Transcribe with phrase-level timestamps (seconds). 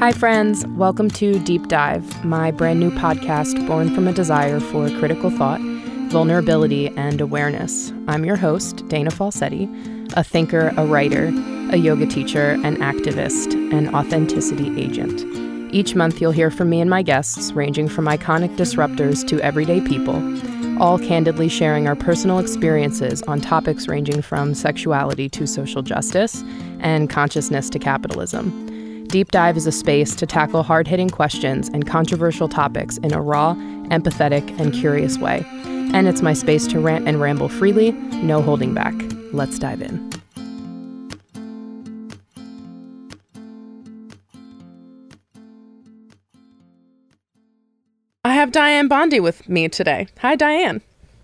[0.00, 0.66] Hi, friends.
[0.68, 5.60] Welcome to Deep Dive, my brand new podcast born from a desire for critical thought,
[6.10, 7.92] vulnerability, and awareness.
[8.08, 9.68] I'm your host, Dana Falsetti,
[10.16, 11.26] a thinker, a writer,
[11.70, 15.22] a yoga teacher, an activist, an authenticity agent.
[15.70, 19.82] Each month, you'll hear from me and my guests, ranging from iconic disruptors to everyday
[19.82, 20.16] people,
[20.82, 26.42] all candidly sharing our personal experiences on topics ranging from sexuality to social justice
[26.78, 28.69] and consciousness to capitalism.
[29.10, 33.20] Deep Dive is a space to tackle hard hitting questions and controversial topics in a
[33.20, 33.54] raw,
[33.90, 35.44] empathetic, and curious way.
[35.92, 38.94] And it's my space to rant and ramble freely, no holding back.
[39.32, 40.12] Let's dive in.
[48.24, 50.06] I have Dianne Bondy with me today.
[50.18, 50.82] Hi, Dianne.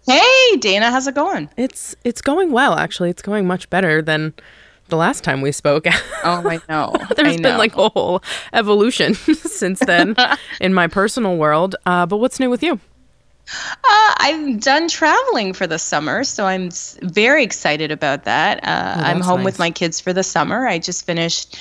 [0.09, 1.50] Hey, Dana, how's it going?
[1.56, 3.10] It's it's going well, actually.
[3.10, 4.34] It's going much better than
[4.88, 5.86] the last time we spoke.
[6.24, 6.95] Oh, I know.
[7.16, 10.15] There's I been like a whole evolution since then
[10.60, 11.76] in my personal world.
[11.87, 12.79] Uh, but what's new with you?
[13.48, 16.70] Uh, I'm done traveling for the summer, so I'm
[17.02, 18.59] very excited about that.
[18.64, 19.45] Uh, I'm Oh, home nice.
[19.45, 20.66] with my kids for the summer.
[20.66, 21.57] I just finished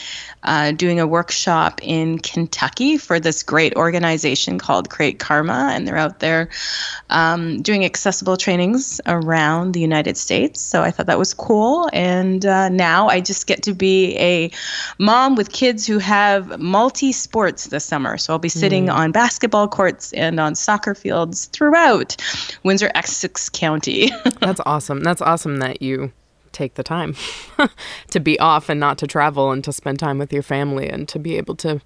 [0.45, 5.97] uh, doing a workshop in Kentucky for this great organization called Create Karma, and they're
[5.97, 6.49] out there
[7.09, 10.61] um, doing accessible trainings around the United States.
[10.61, 11.89] So I thought that was cool.
[11.93, 14.51] And uh, now I just get to be a
[14.99, 18.17] mom with kids who have multi sports this summer.
[18.17, 22.15] So I'll be sitting on basketball courts and on soccer fields throughout
[22.63, 24.11] Windsor Essex County.
[24.39, 25.01] That's awesome.
[25.01, 26.11] That's awesome that you
[26.55, 27.15] take the time
[28.09, 31.07] to be off and not to travel and to spend time with your family and
[31.09, 31.81] to be able to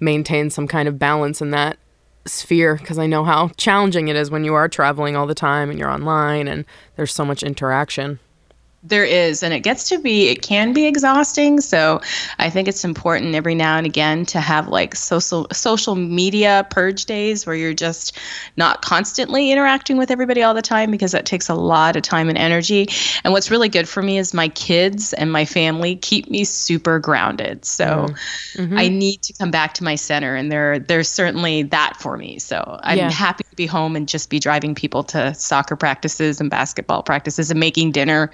[0.00, 1.78] maintain some kind of balance in that
[2.26, 5.70] sphere because I know how challenging it is when you are traveling all the time
[5.70, 6.64] and you're online and
[6.96, 8.18] there's so much interaction.
[8.86, 11.60] There is, and it gets to be, it can be exhausting.
[11.60, 12.02] So
[12.38, 17.06] I think it's important every now and again to have like social social media purge
[17.06, 18.18] days where you're just
[18.58, 22.28] not constantly interacting with everybody all the time because that takes a lot of time
[22.28, 22.88] and energy.
[23.24, 26.98] And what's really good for me is my kids and my family keep me super
[26.98, 27.64] grounded.
[27.64, 28.62] So mm-hmm.
[28.62, 28.78] Mm-hmm.
[28.78, 32.38] I need to come back to my center, and there there's certainly that for me.
[32.38, 33.10] So I'm Yeah.
[33.10, 37.50] happy to be home and just be driving people to soccer practices and basketball practices
[37.50, 38.30] and making dinner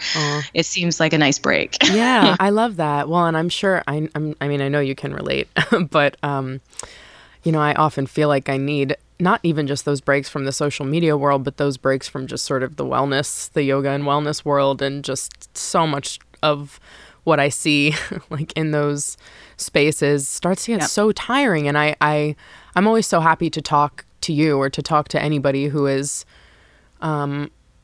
[0.55, 1.77] it seems like a nice break.
[1.93, 3.09] yeah, I love that.
[3.09, 5.49] Well, and I'm sure I, I'm, I mean, I know you can relate,
[5.91, 6.61] but um,
[7.43, 10.53] you know, I often feel like I need not even just those breaks from the
[10.53, 14.05] social media world, but those breaks from just sort of the wellness, the yoga and
[14.05, 16.81] wellness world, and just so much of
[17.25, 17.95] what I see
[18.31, 19.19] like in those
[19.59, 20.89] spaces starts to get Yep.
[20.91, 21.69] so tiring.
[21.69, 22.35] And I, I,
[22.75, 26.25] I'm always so happy to talk to you or to talk to anybody who is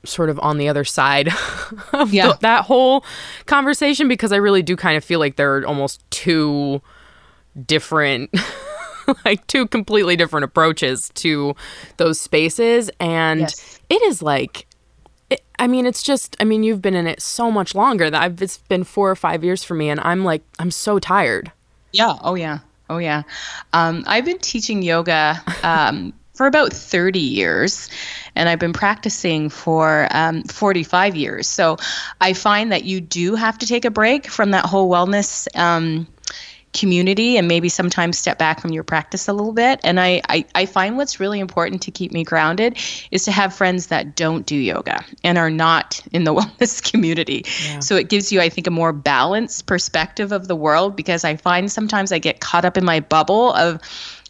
[0.06, 1.28] sort of on the other side
[1.93, 2.28] of Yeah.
[2.28, 3.05] the- that whole
[3.47, 6.81] conversation because I really do kind of feel like they're almost two
[7.67, 8.31] different
[9.25, 11.55] like two completely different approaches to
[11.97, 13.81] those spaces and Yes.
[13.89, 14.67] it is like
[15.31, 18.21] it, I mean it's just I mean you've been in it so much longer that
[18.23, 21.50] I've it's been 4 or 5 years for me and I'm like I'm so tired.
[21.93, 22.15] Yeah.
[22.21, 22.59] Oh, yeah.
[22.91, 23.23] Oh, yeah.
[23.73, 27.88] Um, I've been teaching yoga um, for about 30 years,
[28.34, 31.48] and I've been practicing for um, 45 years.
[31.48, 31.78] So
[32.20, 35.48] I find that you do have to take a break from that whole wellness.
[35.56, 36.06] Um,
[36.72, 40.44] community and maybe sometimes step back from your practice a little bit and I, I
[40.54, 42.76] i find what's really important to keep me grounded
[43.10, 47.44] is to have friends that don't do yoga and are not in the wellness community
[47.80, 51.34] so it gives you i think a more balanced perspective of the world because i
[51.34, 53.80] find sometimes i get caught up in my bubble of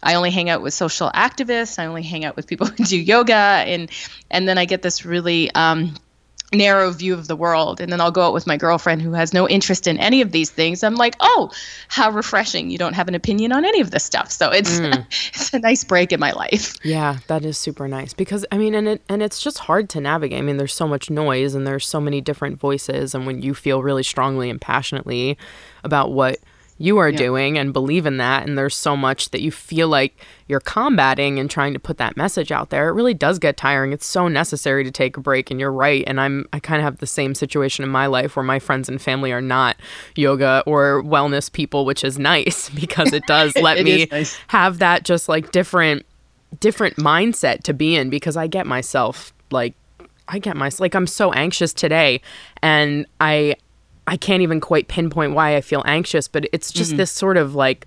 [0.03, 1.79] I only hang out with social activists.
[1.79, 3.91] I only hang out with people who do yoga, and
[4.31, 5.95] and then I get this really um,
[6.53, 7.81] narrow view of the world.
[7.81, 10.33] And then i'll go out with my girlfriend who has no interest in any of
[10.33, 10.85] these things.
[10.85, 11.51] I'm like oh
[11.89, 12.71] how refreshing.
[12.71, 14.31] You don't have an opinion on any of this stuff.
[14.31, 14.79] So it's
[15.35, 16.75] it's a nice break in my life.
[16.87, 18.15] Yeah, that is super nice.
[18.15, 20.39] Because I mean, and it and it's just hard to navigate.
[20.39, 23.55] I mean, there's so much noise and there's so many different voices, and when you
[23.55, 25.37] feel really strongly and passionately
[25.83, 26.39] about what
[26.79, 30.17] you are doing and believe in that, and there's so much that you feel like
[30.47, 33.93] you're combating and trying to put that message out there, it really does get tiring.
[33.93, 36.05] It's so necessary to take a break, and you're right.
[36.07, 38.89] And I'm I kind of have the same situation in my life where my friends
[38.89, 39.77] and family are not
[40.17, 44.39] yoga or wellness people, which is nice because it does let It me nice.
[44.49, 46.05] have that just like different
[46.61, 49.75] different mindset to be in because I get myself like
[50.29, 52.21] I get myself like I'm so anxious today
[52.63, 53.57] and I
[54.07, 57.55] I can't even quite pinpoint why I feel anxious but it's just this sort of
[57.55, 57.87] like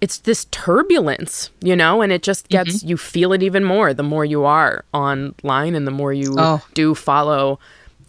[0.00, 4.02] it's this turbulence, you know, and it just gets you feel it even more the
[4.02, 6.62] more you are online and the more you Oh.
[6.74, 7.58] do follow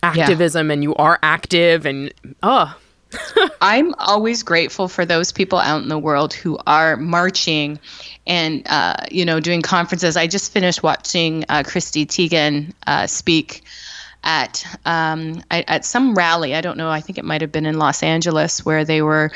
[0.03, 2.13] activism and you are active and
[2.43, 2.75] oh
[3.61, 7.79] I'm always grateful for those people out in the world who are marching
[8.27, 10.17] and uh, you know doing conferences.
[10.17, 13.63] I just finished watching uh, Chrissy Teigen uh, speak
[14.25, 16.55] at um, at some rally.
[16.55, 16.89] I don't know.
[16.89, 19.31] I think it might have been in Los Angeles where they were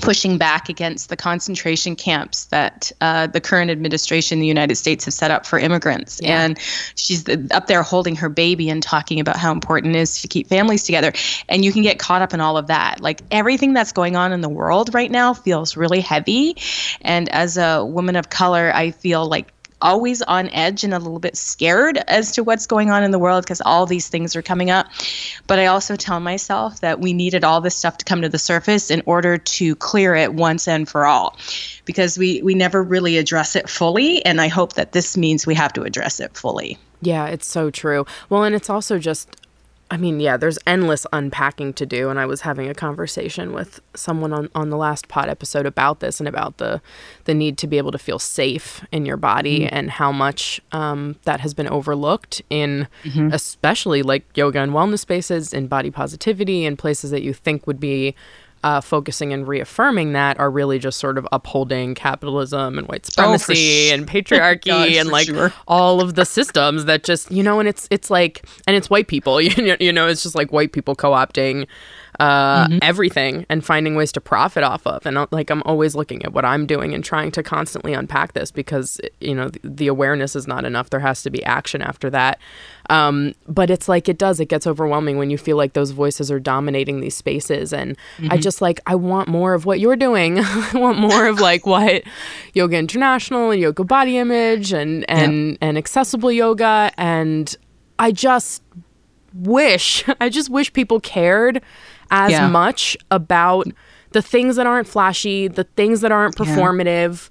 [0.00, 5.04] pushing back against the concentration camps that uh, the current administration in the United States
[5.04, 6.18] have set up for immigrants.
[6.22, 6.44] Yeah.
[6.44, 6.58] And
[6.94, 10.46] she's up there holding her baby and talking about how important it is to keep
[10.48, 11.12] families together.
[11.48, 13.00] And you can get caught up in all of that.
[13.00, 16.56] Like everything that's going on in the world right now feels really heavy.
[17.02, 19.52] And as a woman of color, I feel like
[19.82, 23.18] always on edge and a little bit scared as to what's going on in the
[23.18, 24.86] world because all these things are coming up.
[25.46, 28.38] But I also tell myself that we needed all this stuff to come to the
[28.38, 31.36] surface in order to clear it once and for all
[31.84, 34.24] because we, we never really address it fully.
[34.24, 36.78] And I hope that this means we have to address it fully.
[37.02, 38.06] Yeah, it's so true.
[38.30, 39.36] Well, and it's also just
[39.92, 42.08] I mean, yeah, there's endless unpacking to do.
[42.08, 46.00] And I was having a conversation with someone on, on the last pod episode about
[46.00, 46.80] this and about the
[47.24, 49.74] the need to be able to feel safe in your body mm-hmm.
[49.74, 53.28] and how much um, that has been overlooked in mm-hmm.
[53.32, 57.78] especially like yoga and wellness spaces in body positivity and places that you think would
[57.78, 58.14] be
[58.62, 63.36] uh, focusing and reaffirming that are really just sort of upholding capitalism and white oh,
[63.36, 65.52] supremacy oh, and patriarchy God, and like sure.
[65.66, 69.08] all of the systems that just you know and it's it's like and it's white
[69.08, 71.66] people you know, you know it's just like white people co-opting
[72.20, 72.78] uh, mm-hmm.
[72.82, 75.04] everything and finding ways to profit off of.
[75.06, 78.34] And uh, like I'm always looking at what I'm doing and trying to constantly unpack
[78.34, 80.90] this because you know the, the awareness is not enough.
[80.90, 82.38] There has to be action after that.
[82.92, 84.38] Um, but it's like it does.
[84.38, 87.72] It gets overwhelming when you feel like those voices are dominating these spaces.
[87.72, 88.28] And mm-hmm.
[88.30, 90.38] I just like I want more of what you're doing.
[90.42, 92.02] I want more of like what
[92.52, 95.58] Yoga International and Yoga Body Image and and yep.
[95.62, 97.56] and accessible yoga and
[97.98, 98.62] I just
[99.32, 101.62] wish I just wish people cared
[102.10, 102.46] as yeah.
[102.46, 103.68] much about
[104.10, 107.30] the things that aren't flashy, the things that aren't performative,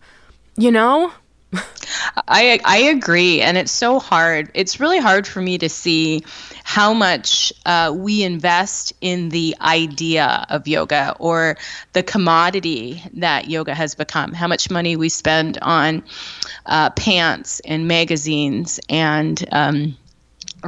[0.58, 0.64] yeah.
[0.64, 1.12] you know?
[2.28, 4.52] I I agree, and it's so hard.
[4.54, 6.24] It's really hard for me to see
[6.64, 11.58] how much uh, we invest in the idea of yoga or
[11.94, 14.34] the commodity that yoga has become.
[14.34, 16.04] How much money we spend on
[16.66, 19.98] uh, pants and magazines and um,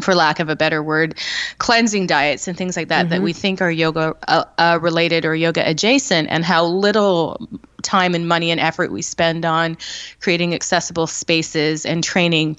[0.02, 1.18] for lack of a better word,
[1.60, 3.10] cleansing diets and things like that mm-hmm.
[3.10, 7.48] that we think are yoga uh, uh, related or yoga adjacent, and how little
[7.94, 9.78] time and money and effort we spend on
[10.19, 12.57] creating accessible spaces and training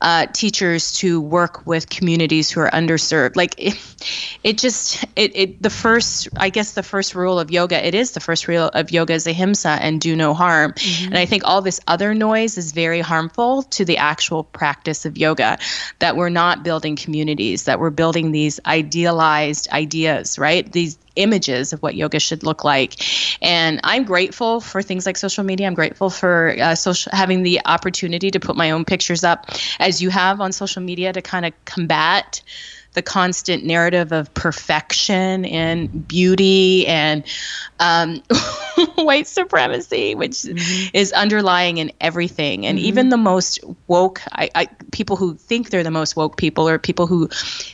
[0.00, 3.36] uh, teachers to work with communities who are underserved.
[3.36, 3.78] Like it,
[4.42, 8.10] it just it, it the first I guess the first rule of yoga it is
[8.10, 10.72] the first rule of yoga is ahimsa and do no harm.
[10.72, 11.06] Mm-hmm.
[11.06, 15.16] And I think all this other noise is very harmful to the actual practice of
[15.16, 15.58] yoga.
[16.00, 20.70] That we're not building communities, that we're building these idealized ideas, right?
[20.72, 22.94] These images of what yoga should look like.
[23.42, 25.66] And I'm grateful for things like social media.
[25.66, 30.02] I'm grateful for uh, social having the opportunity to put my own pictures up, as
[30.02, 32.42] you have on social media, to kind of combat
[32.94, 37.24] the constant narrative of perfection and beauty and
[37.80, 38.22] um,
[38.96, 40.90] white supremacy, which mm-hmm.
[40.92, 42.66] is underlying in everything.
[42.66, 42.86] And mm-hmm.
[42.86, 46.78] even the most woke, I, I, people who think they're the most woke people or
[46.78, 47.28] people who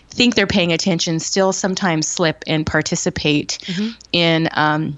[0.09, 3.91] think they're paying attention still sometimes slip and participate mm-hmm.
[4.13, 4.97] in, um,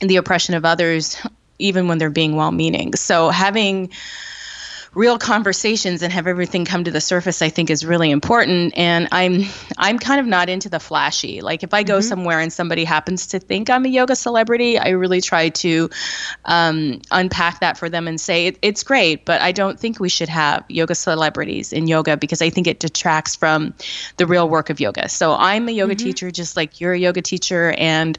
[0.00, 1.20] in the oppression of others,
[1.58, 2.94] even when they're being well meaning.
[2.94, 3.90] So having
[4.94, 8.76] real conversations and have everything come to the surface i think is really important.
[8.76, 9.42] And i'm
[9.78, 11.40] i'm kind of not into the flashy.
[11.42, 12.08] Like if i go mm-hmm.
[12.08, 15.90] somewhere and somebody happens to think i'm a yoga celebrity i really try to
[16.44, 20.08] um, unpack that for them and say it, it's great but i don't think we
[20.08, 23.72] should have yoga celebrities in yoga because i think it detracts from
[24.16, 25.08] the real work of yoga.
[25.08, 26.04] So i'm a yoga mm-hmm.
[26.04, 27.74] teacher just like you're a yoga teacher.
[27.78, 28.18] And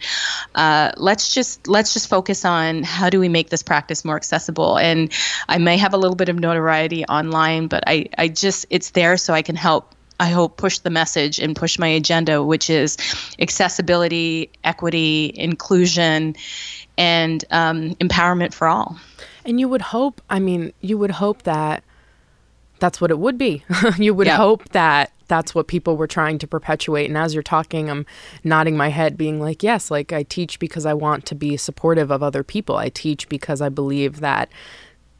[0.56, 4.78] uh, let's just let's just focus on how do we make this practice more accessible.
[4.78, 5.12] And
[5.50, 8.92] i may have a little bit of notoriety notoriety online, but I, I just, it's
[8.92, 12.70] there so I can help I hope push the message and push my agenda, which
[12.70, 12.96] is
[13.40, 16.36] accessibility, equity, inclusion,
[16.96, 19.00] and um, empowerment for all.
[19.46, 21.84] And you would hope, I mean, you would hope that
[22.78, 23.64] that's what it would be.
[23.98, 27.08] you would hope that that's what people were trying to perpetuate.
[27.08, 28.06] And as you're talking, I'm
[28.44, 32.12] nodding my head, being like, yes, like I teach because I want to be supportive
[32.12, 32.76] of other people.
[32.78, 34.52] I teach because I believe that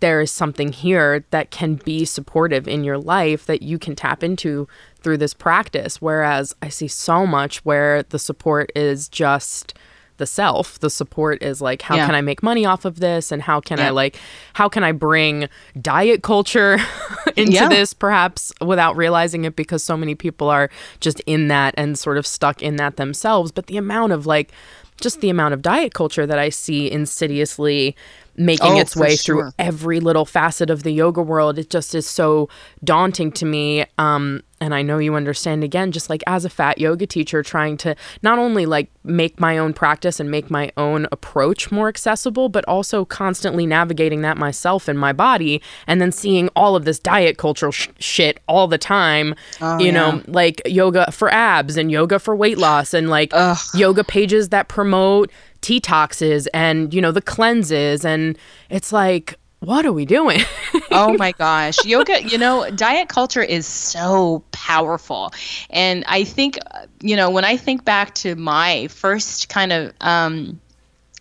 [0.02, 4.22] there is something here that can be supportive in your life that you can tap
[4.24, 4.68] into
[5.02, 6.02] through this practice.
[6.02, 9.74] Whereas I see so much where the support is just
[10.18, 10.78] the self.
[10.80, 12.06] The support is like, how Yeah.
[12.06, 13.32] can I make money off of this?
[13.32, 14.18] And how can I like,
[14.54, 15.50] how can I bring
[15.82, 16.78] diet culture
[17.36, 17.70] into Yeah.
[17.70, 22.18] this perhaps without realizing it because so many people are just in that and sort
[22.18, 23.52] of stuck in that themselves.
[23.52, 24.52] But the amount of like,
[25.00, 27.96] just the amount of diet culture that I see insidiously
[28.46, 31.58] making Oh, its way through every little facet of the yoga world.
[31.60, 32.50] It just is so
[32.84, 36.78] daunting to me um and i know you understand again just like as a fat
[36.78, 41.08] yoga teacher trying to not only like make my own practice and make my own
[41.12, 46.48] approach more accessible but also constantly navigating that myself and my body and then seeing
[46.56, 49.34] all of this diet cultural sh- shit all the time
[49.80, 53.32] you know like yoga for abs and yoga for weight loss and like
[53.76, 55.32] yoga pages that promote
[55.62, 58.38] detoxes and you know the cleanses and
[58.70, 60.42] it's like what are we doing?
[60.94, 61.86] Oh my gosh.
[61.86, 65.32] Yoga you know diet culture is so powerful.
[65.70, 69.94] And i think uh, you know when i think back to my first kind of
[70.02, 70.60] um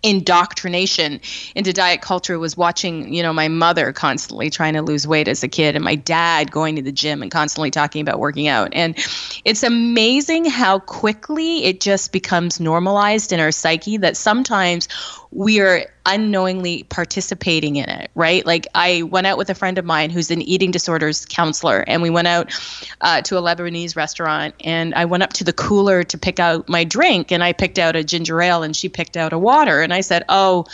[0.03, 1.21] indoctrination
[1.55, 5.43] into diet culture was watching you know my mother constantly trying to lose weight as
[5.43, 8.69] a kid and my dad going to the gym and constantly talking about working out.
[8.73, 8.97] And
[9.45, 14.89] it's amazing how quickly it just becomes normalized in our psyche that sometimes
[15.31, 18.45] we are unknowingly participating in it, right?
[18.47, 22.03] Like I went out with a friend of mine who's an eating disorders counselor, and
[22.03, 22.53] we went out
[23.01, 26.69] uh, to a Lebanese restaurant, and I went up to the cooler to pick out
[26.69, 29.81] my drink, and I picked out a ginger ale, and she picked out a water,
[29.83, 30.67] and I said, "Oh,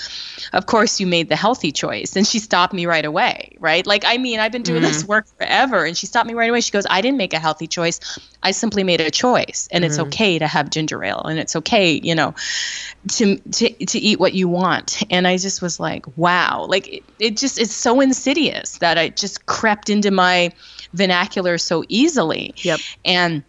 [0.53, 3.87] of course you made the healthy choice," and she stopped me right away, right?
[3.87, 6.61] Like I mean, I've been doing this work forever, and she stopped me right away.
[6.61, 8.01] She goes, "I didn't make a healthy choice.
[8.43, 12.01] I simply made a choice, and it's okay to have ginger ale, and it's okay,
[12.03, 12.35] you know."
[13.09, 17.05] To to to eat what you want and i just was like wow like it,
[17.19, 20.51] it just it's so insidious that it just crept into my
[20.93, 22.81] vernacular so easily Yep.
[23.05, 23.43] and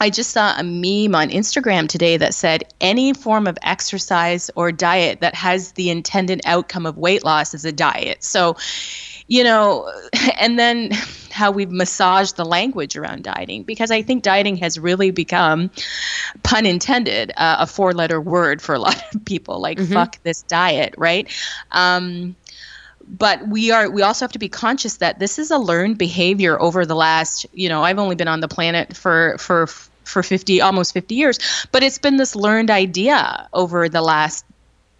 [0.00, 4.72] I just saw a meme on Instagram today that said any form of exercise or
[4.72, 8.24] diet that has the intended outcome of weight loss is a diet.
[8.24, 8.56] So,
[9.28, 9.90] you know,
[10.38, 10.90] and then
[11.30, 15.70] how we've massaged the language around dieting because I think dieting has really become,
[16.42, 20.42] pun intended, uh, a four letter word for a lot of people like fuck this
[20.42, 21.28] diet, right?
[21.70, 22.36] Um,
[23.06, 26.60] but we are we also have to be conscious that this is a learned behavior
[26.60, 30.60] over the last you know i've only been on the planet for for for 50
[30.60, 34.44] almost 50 years but it's been this learned idea over the last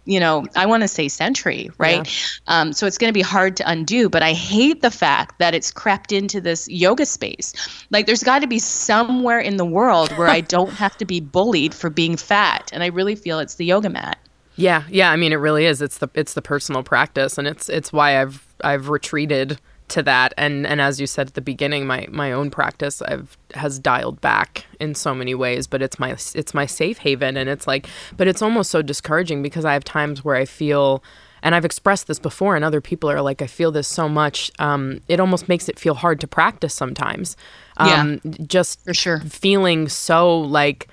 [0.05, 2.07] you know i want to say century right
[2.47, 5.53] um, so it's going to be hard to undo but i hate the fact that
[5.53, 7.53] it's crept into this yoga space
[7.91, 11.19] like there's got to be somewhere in the world where i don't have to be
[11.19, 14.17] bullied for being fat and i really feel it's the yoga mat
[14.57, 15.11] Yeah, yeah.
[15.11, 15.81] I mean, it really is.
[15.81, 20.33] It's the it's the personal practice, and it's it's why I've I've retreated to that.
[20.37, 24.21] And and as you said at the beginning, my my own practice I've has dialed
[24.21, 25.67] back in so many ways.
[25.67, 27.87] But it's my it's my safe haven, and it's like,
[28.17, 31.03] but it's almost so discouraging because I have times where I feel.
[31.43, 34.49] And I've expressed this before, and other people are like, I feel this so much.
[34.57, 37.37] Um, it almost makes it feel hard to practice sometimes.
[37.79, 38.01] Yeah.
[38.01, 39.19] Um, just For sure.
[39.19, 40.87] feeling so like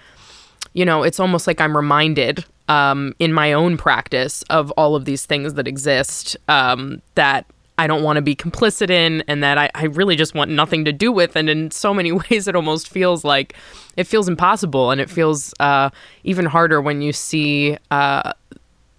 [0.74, 5.04] you know, it's almost like I'm reminded um, in my own practice of all of
[5.04, 7.46] these things that exist um, that
[7.78, 10.84] I don't want to be complicit in and that I, I really just want nothing
[10.84, 11.36] to do with.
[11.36, 13.54] And in so many ways, it almost feels like
[13.96, 14.90] it feels impossible.
[14.90, 15.90] And it feels uh,
[16.24, 18.32] even harder when you see uh,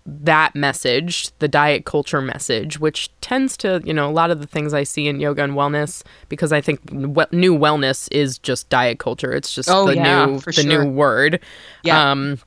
[0.05, 4.47] that message, the diet culture message, which tends to, you know, a lot of the
[4.47, 8.67] things I see in yoga and wellness, because I think we- new wellness is just
[8.69, 9.31] diet culture.
[9.31, 10.83] It's just Oh, the yeah, new the sure.
[10.85, 11.39] new word.
[11.83, 12.11] Yeah.
[12.11, 12.39] Um,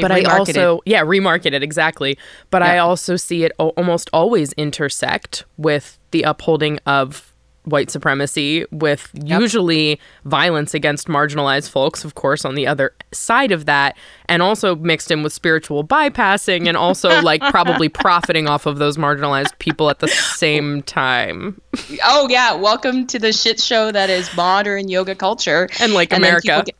[0.00, 2.18] But I also yeah remarket it exactly.
[2.50, 7.28] But I also see it al- almost always intersect with the upholding of
[7.64, 13.66] white supremacy with usually violence against marginalized folks of course on the other side of
[13.66, 13.96] that
[14.26, 18.96] and also mixed in with spiritual bypassing and also like probably profiting off of those
[18.96, 21.60] marginalized people at the same time.
[22.04, 25.68] Oh yeah, welcome to the shit show that is modern yoga culture.
[25.80, 26.64] And, like, America.
[26.66, 26.74] get-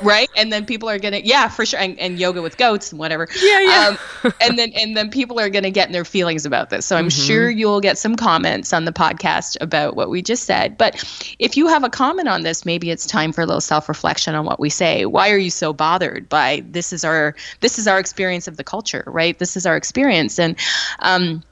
[0.00, 0.28] right?
[0.36, 3.28] And then people are gonna yeah for sure and, and yoga with goats and whatever.
[3.40, 3.86] Yeah, yeah.
[3.88, 6.86] Um, and then and then people are gonna get in their feelings about this.
[6.86, 7.26] So I'm Mm-hmm.
[7.26, 10.76] sure you'll get some comments on the podcast about what we just said.
[10.78, 11.04] But
[11.38, 14.34] if you have a comment on this, maybe it's time for a little self reflection
[14.34, 15.04] on what we say.
[15.06, 16.92] Why are you so bothered by this?
[16.92, 19.38] Is our this is our experience of the culture, right?
[19.38, 20.56] This is our experience and.
[21.00, 21.42] um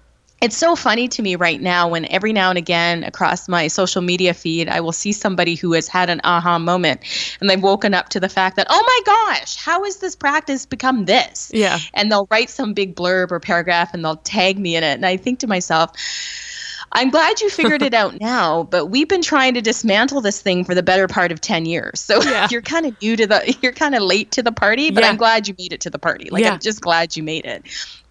[0.43, 4.03] it's so funny to me right now when every now and again across my social
[4.03, 7.01] media feed I will see somebody who has had an aha moment
[7.41, 9.01] and they've woken up to the fact that oh my
[9.35, 11.79] gosh how has this practice become this Yeah.
[11.95, 15.07] and they'll write some big blurb or paragraph and they'll tag me in it and
[15.07, 15.93] I think to myself
[16.93, 20.65] I'm glad you figured it out now, but we've been trying to dismantle this thing
[20.65, 22.01] for the better part of 10 years.
[22.01, 22.49] So yeah.
[22.51, 25.11] you're kind of new to the, you're kind of late to the party, but yeah.
[25.11, 26.31] I'm glad you made it to the party.
[26.31, 26.53] Like, yeah.
[26.55, 27.65] I'm just glad you made it.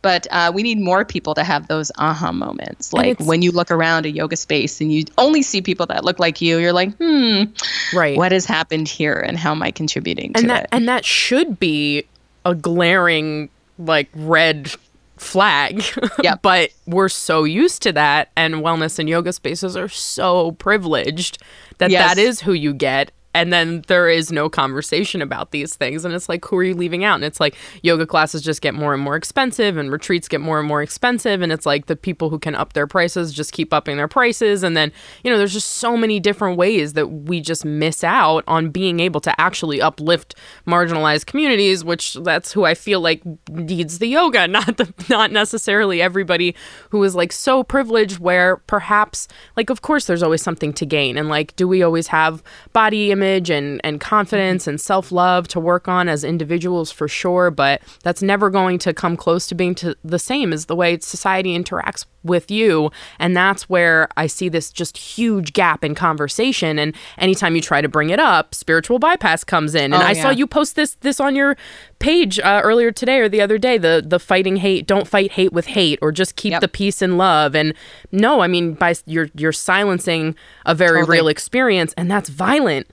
[0.06, 2.94] But uh, we need more people to have those aha moments.
[2.94, 6.20] Like when you look around a yoga space and you only see people that look
[6.20, 7.46] like you, you're like, hmm,
[7.92, 8.16] right.
[8.16, 10.70] what has happened here and how am I contributing and to that, it?
[10.72, 12.04] And that should be
[12.46, 14.72] a glaring, like, red
[15.18, 15.84] flag.
[16.22, 16.40] Yep.
[16.44, 21.40] but we're so used to that and wellness and yoga spaces are so privileged
[21.80, 22.14] that yes.
[22.14, 26.06] that is who you get and then there is no conversation about these things.
[26.06, 27.16] And it's like who are you leaving out?
[27.16, 30.58] And it's like yoga classes just get more and more expensive and retreats get more
[30.58, 31.42] and more expensive.
[31.42, 34.64] And it's like the people who can up their prices just keep upping their prices.
[34.64, 38.46] And then you know there's just so many different ways that we just miss out
[38.48, 44.00] on being able to actually uplift marginalized communities which that's who I feel like needs
[44.00, 46.56] the yoga not the not necessarily everybody
[46.92, 49.28] who is like so privileged where perhaps
[49.58, 51.18] like of course there's always something to gain.
[51.18, 55.48] And like do we always have body image image and, and confidence and self love
[55.50, 59.56] to work on as individuals for sure, but that's never going to come close to
[59.56, 62.92] being to the same as the way society interacts with you.
[63.20, 66.80] And that's where I see this just huge gap in conversation.
[66.80, 69.94] And anytime you try to bring it up, spiritual bypass comes in.
[69.94, 70.22] And oh, I yeah.
[70.24, 71.56] saw you post this this on your
[72.00, 75.54] page uh, earlier today or the other day the the fighting hate don't fight hate
[75.54, 76.62] with hate or just keep yep.
[76.62, 77.74] the peace and love and
[78.12, 81.18] no i mean by you're you're silencing a very totally.
[81.18, 82.88] real experience and that's violent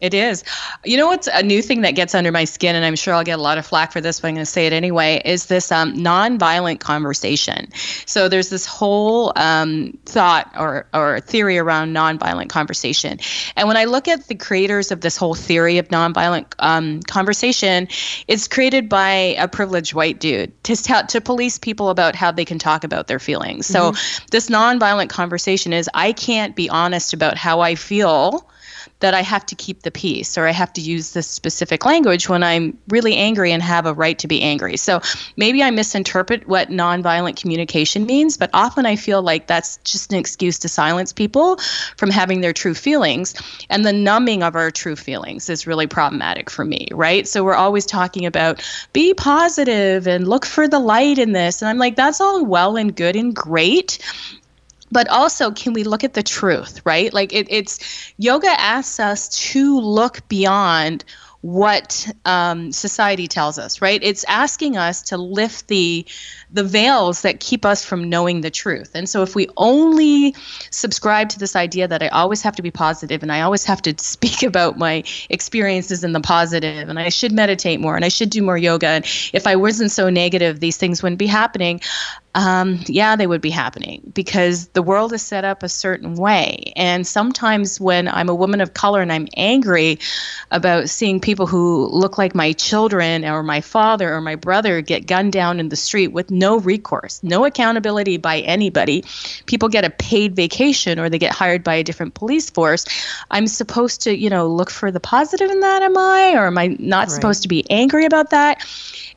[0.00, 0.44] it is.
[0.84, 3.24] You know what's a new thing that gets under my skin, and I'm sure I'll
[3.24, 5.46] get a lot of flack for this, but I'm going to say it anyway, is
[5.46, 7.68] this um, nonviolent conversation.
[8.06, 13.18] So there's this whole um, thought or, or theory around nonviolent conversation.
[13.56, 17.88] And when I look at the creators of this whole theory of nonviolent um, conversation,
[18.26, 22.44] it's created by a privileged white dude to, tell, to police people about how they
[22.44, 23.66] can talk about their feelings.
[23.66, 24.26] So mm-hmm.
[24.30, 28.48] this nonviolent conversation is I can't be honest about how I feel
[29.00, 32.28] that I have to keep the peace or I have to use this specific language
[32.28, 34.76] when I'm really angry and have a right to be angry.
[34.76, 35.00] So
[35.36, 40.18] maybe I misinterpret what nonviolent communication means, but often I feel like that's just an
[40.18, 41.56] excuse to silence people
[41.96, 43.34] from having their true feelings.
[43.70, 47.26] And the numbing of our true feelings is really problematic for me, right?
[47.26, 51.62] So we're always talking about be positive and look for the light in this.
[51.62, 53.98] And I'm like, that's all well and good and great
[54.90, 57.12] but also can we look at the truth right?
[57.12, 61.04] Like it, it's yoga asks us to look beyond
[61.42, 64.00] what um, society tells us right?
[64.02, 66.06] It's asking us to lift the
[66.52, 68.90] the veils that keep us from knowing the truth.
[68.94, 70.34] And so if we only
[70.70, 73.82] subscribe to this idea that i always have to be positive and i always have
[73.82, 78.08] to speak about my experiences in the positive and i should meditate more and i
[78.08, 81.80] should do more yoga and if i wasn't so negative these things wouldn't be happening
[82.34, 86.72] um, yeah, they would be happening because the world is set up a certain way.
[86.76, 89.98] And sometimes when I'm a woman of color and I'm angry
[90.52, 95.06] about seeing people who look like my children or my father or my brother get
[95.06, 99.04] gunned down in the street with no recourse, no accountability by anybody,
[99.46, 102.86] people get a paid vacation or they get hired by a different police force,
[103.28, 106.34] I'm supposed to, you know, look for the positive in that, am I?
[106.36, 107.10] Or am I not right.
[107.10, 108.64] supposed to be angry about that?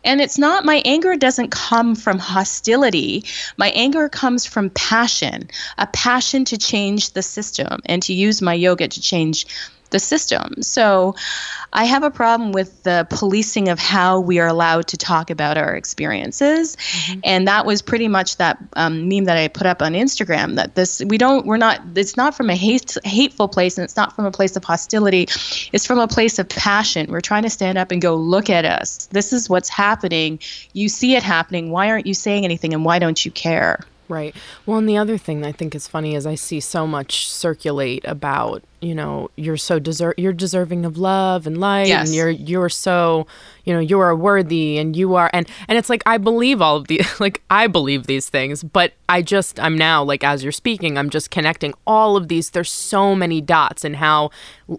[0.06, 3.02] And it's not, my anger doesn't come from hostility.
[3.57, 8.53] My anger comes from passion, a passion to change the system and to use my
[8.53, 9.45] yoga to change
[9.93, 10.62] the system.
[10.62, 11.15] So
[11.71, 15.58] I have a problem with the policing of how we are allowed to talk about
[15.58, 16.75] our experiences.
[16.75, 17.19] Mm-hmm.
[17.23, 20.75] And that was pretty much that um, meme that I put up on Instagram that
[20.75, 24.13] this, we don't, we're not, it's not from a hate, hateful place and it's not
[24.13, 25.27] from a place of hostility.
[25.71, 27.10] It's from a place of passion.
[27.10, 29.08] We're trying to stand up and go, look at us.
[29.08, 30.39] This is what's happening.
[30.73, 31.71] You see it happening.
[31.71, 33.79] Why aren't you saying anything and why don't you care?
[34.10, 34.36] Right.
[34.65, 38.03] Well, and the other thing I think is funny is I see so much circulate
[38.06, 42.08] about you know you're so deserve you're deserving of love and light yes.
[42.08, 43.26] and you're you're so
[43.63, 46.78] you know you are worthy and you are and and it's like i believe all
[46.78, 50.52] of these like i believe these things but i just i'm now like as you're
[50.52, 54.30] speaking i'm just connecting all of these there's so many dots and how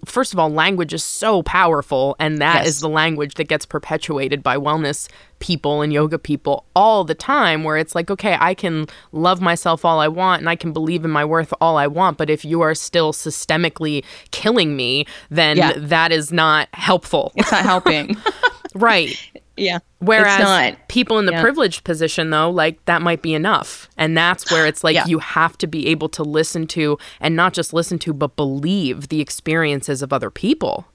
[0.05, 2.67] first of all language is so powerful and that yes.
[2.69, 7.64] is the language that gets perpetuated by wellness people and yoga people all the time
[7.64, 11.05] where it's like okay i can love myself all i want and i can believe
[11.05, 13.93] in my worth all i want but if you are still systemically
[14.30, 15.72] killing me, then yeah.
[15.76, 17.33] that is not helpful.
[17.37, 18.16] It's not helping.
[18.74, 19.16] right.
[19.57, 19.78] Yeah.
[19.98, 21.40] Whereas people in the yeah.
[21.40, 23.88] privileged position, though, like that might be enough.
[23.96, 25.07] And that's where it's like yeah.
[25.07, 29.09] you have to be able to listen to and not just listen to, but believe
[29.09, 30.87] the experiences of other people.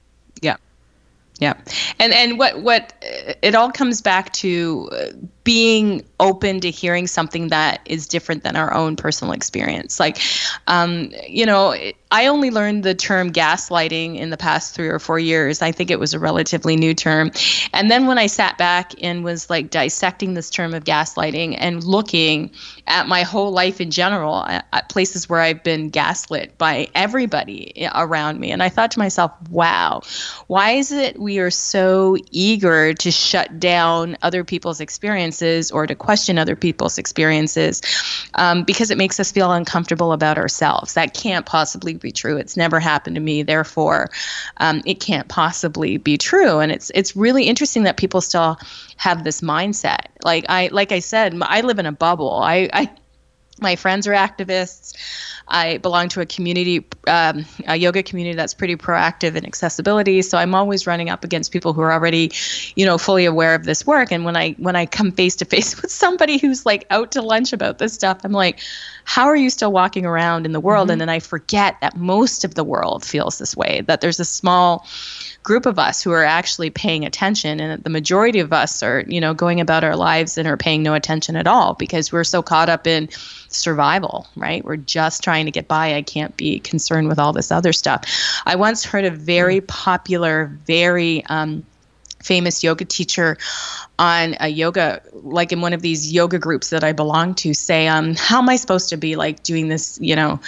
[0.42, 0.56] Yeah.
[1.38, 1.54] Yeah.
[1.98, 3.02] And and what what
[3.42, 5.06] it all comes back to uh,
[5.50, 9.98] being open to hearing something that is different than our own personal experience.
[9.98, 10.20] Like,
[10.68, 11.74] um, you know,
[12.12, 15.60] I only learned the term gaslighting in the past three or four years.
[15.60, 17.32] I think it was a relatively new term.
[17.72, 21.82] And then when I sat back and was like dissecting this term of gaslighting and
[21.82, 22.52] looking
[22.86, 27.88] at my whole life in general, at, at places where I've been gaslit by everybody
[27.92, 30.02] around me, and I thought to myself, wow,
[30.46, 35.94] why is it we are so eager to shut down other people's experiences or to
[35.94, 37.82] question other people's experiences
[38.34, 40.94] um, because it makes us feel uncomfortable about ourselves.
[40.94, 42.36] That can't possibly be true.
[42.36, 43.42] It's never happened to me.
[43.42, 44.10] Therefore,
[44.58, 46.58] um, it can't possibly be true.
[46.58, 48.58] And it's it's really interesting that people still
[48.96, 50.06] have this mindset.
[50.24, 52.34] Like I like I said, I live in a bubble.
[52.34, 52.90] I, I
[53.60, 54.96] my friends are activists.
[55.50, 60.22] I belong to a community, um, a yoga community that's pretty proactive in accessibility.
[60.22, 62.32] So I'm always running up against people who are already,
[62.76, 64.12] you know, fully aware of this work.
[64.12, 67.22] And when I when I come face to face with somebody who's like out to
[67.22, 68.60] lunch about this stuff, I'm like,
[69.04, 70.86] how are you still walking around in the world?
[70.86, 70.92] Mm-hmm.
[70.92, 73.82] And then I forget that most of the world feels this way.
[73.82, 74.86] That there's a small
[75.42, 79.04] group of us who are actually paying attention and that the majority of us are
[79.06, 82.24] you know going about our lives and are paying no attention at all because we're
[82.24, 83.08] so caught up in
[83.48, 87.50] survival right we're just trying to get by i can't be concerned with all this
[87.50, 88.04] other stuff.
[88.46, 91.64] I once heard a very popular very um,
[92.22, 93.38] famous yoga teacher
[93.98, 97.88] on a yoga like in one of these yoga groups that i belong to say
[97.88, 100.38] um how am i supposed to be like doing this you know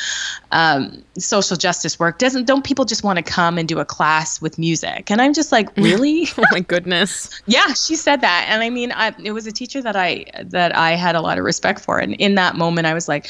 [0.52, 2.18] um, social justice work?
[2.18, 5.10] Doesn't don't people just want to come and do a class with music?
[5.10, 6.28] And i'm just like really?
[6.36, 7.30] Oh my goodness.
[7.46, 8.46] Yeah she said that.
[8.48, 11.38] And i mean I, it was a teacher that i that i had a lot
[11.38, 11.98] of respect for.
[11.98, 13.28] And in that moment i was like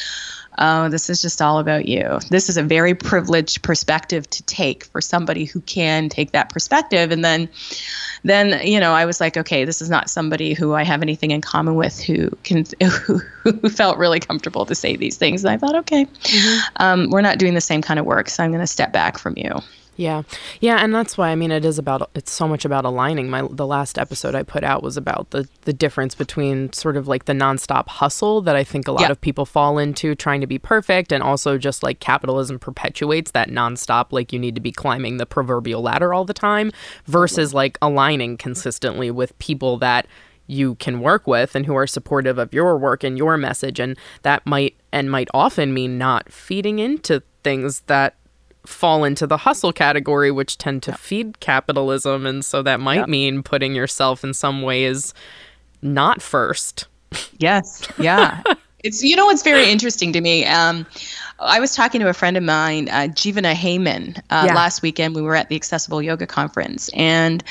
[0.58, 2.18] oh, this is just all about you.
[2.28, 7.10] This is a very privileged perspective to take for somebody who can take that perspective.
[7.10, 7.48] And then,
[8.24, 11.30] then you know, I was like, okay, this is not somebody who I have anything
[11.30, 15.44] in common with who can who, who felt really comfortable to say these things.
[15.44, 16.82] And I thought, okay, mm-hmm.
[16.82, 19.18] um, we're not doing the same kind of work, so I'm going to step back
[19.18, 19.60] from you.
[19.96, 20.22] Yeah.
[20.60, 23.28] Yeah, and that's why I mean it is about it's so much about aligning.
[23.28, 27.08] My the last episode I put out was about the the difference between sort of
[27.08, 30.46] like the nonstop hustle that I think a lot of people fall into trying to
[30.46, 34.72] be perfect and also just like capitalism perpetuates that nonstop like you need to be
[34.72, 36.72] climbing the proverbial ladder all the time
[37.04, 40.06] versus like aligning consistently with people that
[40.46, 43.96] you can work with and who are supportive of your work and your message and
[44.22, 48.16] that might and might often mean not feeding into things that
[48.66, 52.26] fall into the hustle category, which tend to feed capitalism.
[52.26, 55.14] And so that might mean putting yourself in some ways
[55.82, 56.86] not first.
[57.38, 57.86] Yes.
[57.98, 58.42] Yeah.
[58.82, 60.44] it's, you know, what's very interesting to me.
[60.44, 60.86] Um,
[61.42, 64.54] I was talking to a friend of mine, uh, Jivana Heyman, uh, yeah.
[64.54, 65.14] last weekend.
[65.14, 67.42] We were at the Accessible Yoga Conference, and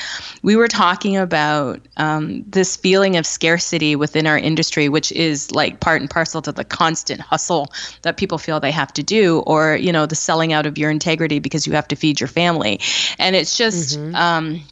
[0.42, 5.80] we were talking about um, this feeling of scarcity within our industry, which is like
[5.80, 9.76] part and parcel to the constant hustle that people feel they have to do, or
[9.76, 12.80] you know, the selling out of your integrity because you have to feed your family,
[13.18, 13.98] and it's just.
[13.98, 14.14] Mm-hmm.
[14.14, 14.62] Um,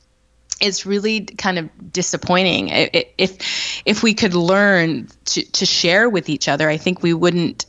[0.61, 2.69] it's really kind of disappointing.
[2.71, 7.67] If if we could learn to, to share with each other, I think we wouldn't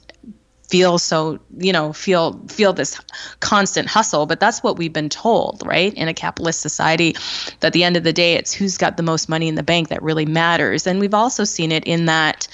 [0.71, 2.99] feel so you know feel feel this
[3.41, 5.93] constant hustle but that's what we've been told right?
[5.93, 7.13] In a capitalist society
[7.59, 9.63] that at the end of the day it's who's got the most money in the
[9.63, 10.85] bank that really matters.
[10.85, 12.47] And we've also seen it in that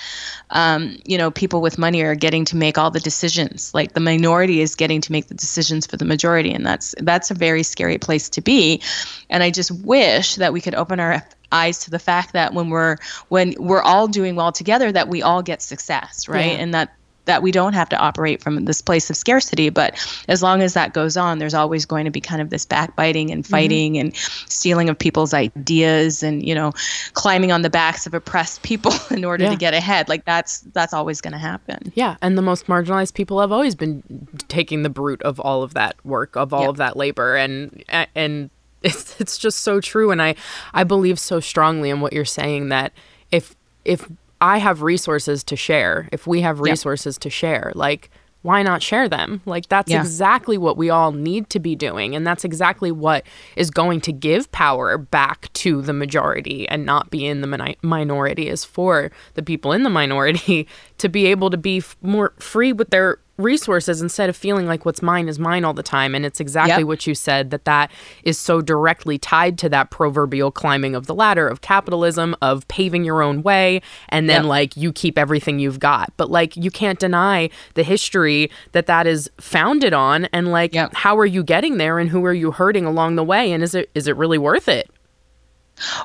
[0.51, 3.73] um, you know people with money are getting to make all the decisions.
[3.73, 7.31] Like the minority is getting to make the decisions for the majority and that's that's
[7.31, 8.81] a very scary place to be.
[9.29, 12.69] And i just wish that we could open our eyes to the fact that when
[12.69, 12.97] we're
[13.29, 16.51] when we're all doing well together that we all get success right?
[16.51, 16.61] Yeah.
[16.63, 16.93] and that
[17.27, 19.69] that we don't have to operate from this place of scarcity.
[19.69, 19.95] But
[20.27, 23.31] as long as that goes on, there's always going to be kind of this backbiting
[23.31, 23.51] and mm-hmm.
[23.51, 24.07] fighting mm-hmm.
[24.07, 26.73] and stealing of people's ideas and you know
[27.13, 29.51] climbing on the backs of oppressed people in order yeah.
[29.51, 30.09] to get ahead.
[30.09, 31.91] Like that's that's always going to happen.
[31.95, 35.73] Yeah, and the most marginalized people have always been taking the brunt of all of
[35.75, 37.83] that work, of all of that labor, and
[38.15, 38.49] and
[38.81, 40.11] it's it's just so true.
[40.11, 40.35] And I
[40.73, 42.93] I believe so strongly in what you're saying that
[43.31, 44.09] if if
[44.39, 47.21] I have resources to share, if we have resources yep.
[47.21, 48.09] to share, like
[48.43, 49.41] why not share them?
[49.45, 49.99] Like that's yeah.
[49.99, 54.13] exactly what we all need to be doing and that's exactly what is going to
[54.13, 59.11] give power back to the majority and not be in the min- minority is for
[59.33, 63.19] the people in the minority to be able to be f- more free with their
[63.37, 66.81] resources instead of feeling like what's mine is mine all the time and it's exactly
[66.81, 66.87] yep.
[66.87, 67.91] what you said that that
[68.23, 73.03] is so directly tied to that proverbial climbing of the ladder of capitalism of paving
[73.03, 74.49] your own way and then yep.
[74.49, 79.05] like you keep everything you've got but like you can't deny the history that that
[79.05, 80.93] is founded on and like yep.
[80.93, 83.75] how are you getting there and who are you hurting along the way and is
[83.75, 84.89] it is it really worth it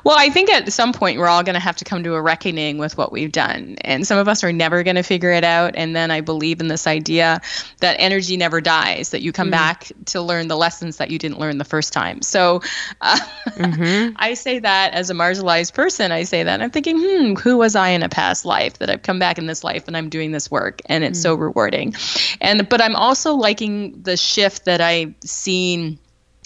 [0.03, 2.21] Well, I think at some point we're all going to have to come to a
[2.21, 3.77] reckoning with what we've done.
[3.81, 5.75] And some of us are never going to figure it out.
[5.75, 7.41] And then I believe in this idea
[7.79, 9.51] that energy never dies, that you come mm-hmm.
[9.51, 12.21] back to learn the lessons that you didn't learn the first time.
[12.21, 12.61] So
[13.01, 14.15] uh, mm-hmm.
[14.17, 16.61] I say that as a marginalized person, I say that.
[16.61, 19.47] I'm thinking, hmm, who was I in a past life that I've come back in
[19.47, 21.23] this life and I'm doing this work and it's mm-hmm.
[21.23, 21.95] so rewarding.
[22.41, 25.97] And but I'm also liking the shift that I've seen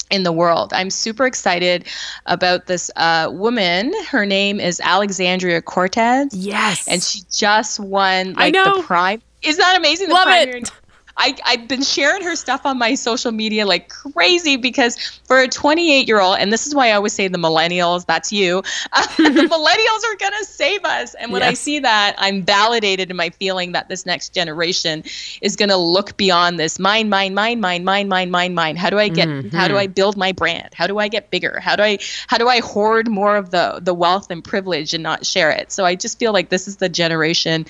[0.10, 0.74] in the world.
[0.74, 1.86] I'm super excited
[2.26, 3.94] about this uh, woman.
[4.10, 6.34] Her name is Alexandria Cortez.
[6.34, 6.88] Yes.
[6.88, 9.22] And she just won like the prime.
[9.42, 10.08] Is that amazing?
[10.10, 10.72] The Love it.
[11.18, 15.48] I, I've been sharing her stuff on my social media like crazy because for a
[15.48, 18.62] 28 year old, and this is why I always say the millennials, that's you,
[18.94, 21.16] uh, the millennials are going to save us.
[21.16, 21.52] And when yes.
[21.52, 25.04] I see that, I'm validated in my feeling that this next generation
[25.42, 28.78] is going to look beyond this mind, mind, mind, mind, mind, mind, mind, mind.
[28.78, 29.56] How do I get, mm-hmm.
[29.56, 30.74] how do I build my brand?
[30.74, 31.60] How do I get bigger?
[31.60, 35.02] How do I, how do I hoard more of the, the wealth and privilege and
[35.02, 35.72] not share it?
[35.72, 37.66] So I just feel like this is the generation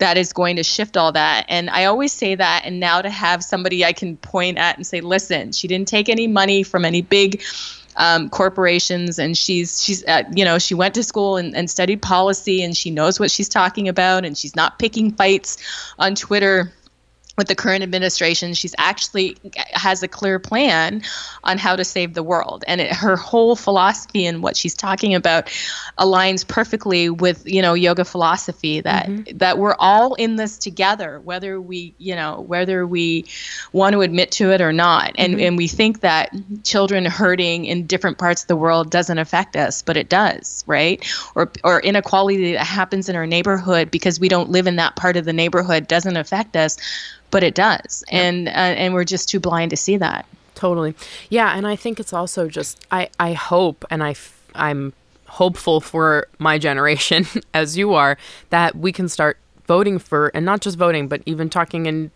[0.00, 1.46] that is going to shift all that.
[1.48, 2.62] And I always say that.
[2.64, 6.08] And now to have somebody I can point at and say, listen, she didn't take
[6.08, 7.42] any money from any big
[7.96, 12.00] um, corporations and she's she's uh, you know she went to school and, and studied
[12.00, 15.58] policy and she knows what she's talking about and she's not picking fights
[15.98, 16.72] on twitter
[17.40, 19.34] with the current administration she's actually
[19.72, 21.02] has a clear plan
[21.42, 25.14] on how to save the world and it, her whole philosophy and what she's talking
[25.14, 25.46] about
[25.98, 29.38] aligns perfectly with you know yoga philosophy that mm-hmm.
[29.38, 33.24] that we're all in this together whether we you know whether we
[33.72, 35.40] want to admit to it or not and mm-hmm.
[35.40, 36.30] and we think that
[36.62, 41.10] children hurting in different parts of the world doesn't affect us but it does right
[41.34, 45.16] or or inequality that happens in our neighborhood because we don't live in that part
[45.16, 46.76] of the neighborhood doesn't affect us
[47.30, 48.04] but it does.
[48.10, 48.20] Yep.
[48.22, 50.26] and uh, and we're just too blind to see that.
[50.54, 50.94] Totally.
[51.30, 54.14] Yeah and i think it's also just i i hope and i
[54.54, 54.92] i'm
[55.26, 58.18] hopeful for my generation as you are
[58.50, 62.10] that we can start voting for and not just voting but even talking in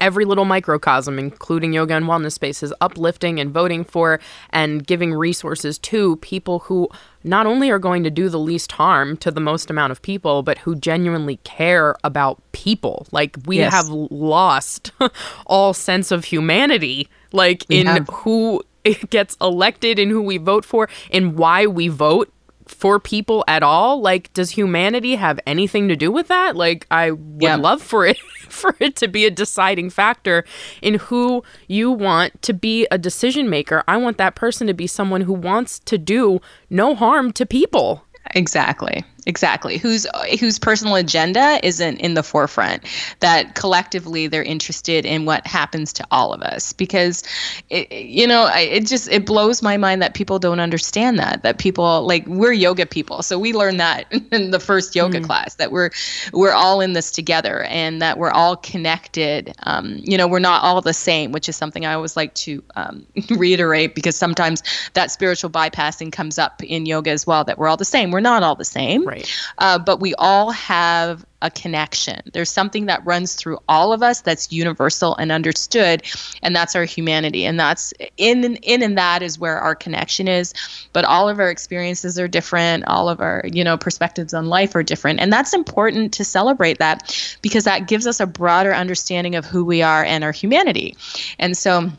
[0.00, 5.78] every little microcosm, including yoga and wellness spaces, uplifting and voting for and giving resources
[5.78, 6.88] to people who
[7.24, 10.42] not only are going to do the least harm to the most amount of people,
[10.42, 13.06] but who genuinely care about people.
[13.12, 13.72] Like, we yes.
[13.72, 14.92] have lost
[15.46, 18.08] all sense of humanity, like, we in have.
[18.08, 18.62] who
[19.10, 22.32] gets elected and who we vote for and why we vote
[22.72, 24.00] for people at all?
[24.00, 26.56] Like does humanity have anything to do with that?
[26.56, 27.56] Like i would yeah.
[27.56, 30.44] love for it for it to be a deciding factor
[30.80, 33.82] in who you want to be a decision maker.
[33.88, 38.04] I want that person to be someone who wants to do no harm to people.
[38.34, 40.06] Exactly exactly whose
[40.40, 42.82] whose personal agenda isn't in the forefront
[43.20, 47.22] that collectively they're interested in what happens to all of us because
[47.70, 51.58] it, you know it just it blows my mind that people don't understand that that
[51.58, 55.24] people like we're yoga people so we learn that in the first yoga mm.
[55.24, 55.90] class that we're
[56.32, 60.64] we're all in this together and that we're all connected um, you know we're not
[60.64, 65.12] all the same which is something i always like to um, reiterate because sometimes that
[65.12, 68.42] spiritual bypassing comes up in yoga as well that we're all the same we're not
[68.42, 69.11] all the same Right.
[69.58, 72.22] Uh, but we all have a connection.
[72.32, 76.04] There's something that runs through all of us that's universal and understood,
[76.42, 77.44] and that's our humanity.
[77.44, 80.54] And that's in in and that is where our connection is.
[80.92, 82.84] But all of our experiences are different.
[82.86, 86.78] All of our you know perspectives on life are different, and that's important to celebrate
[86.78, 90.96] that because that gives us a broader understanding of who we are and our humanity.
[91.38, 91.90] And so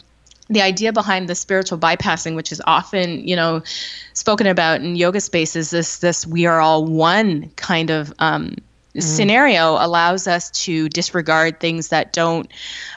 [0.53, 3.61] the idea behind the spiritual bypassing, which is often, you know,
[4.13, 8.55] spoken about in yoga spaces, this this we are all one kind of um,
[9.01, 9.01] mm.
[9.01, 12.51] scenario allows us to disregard things that don't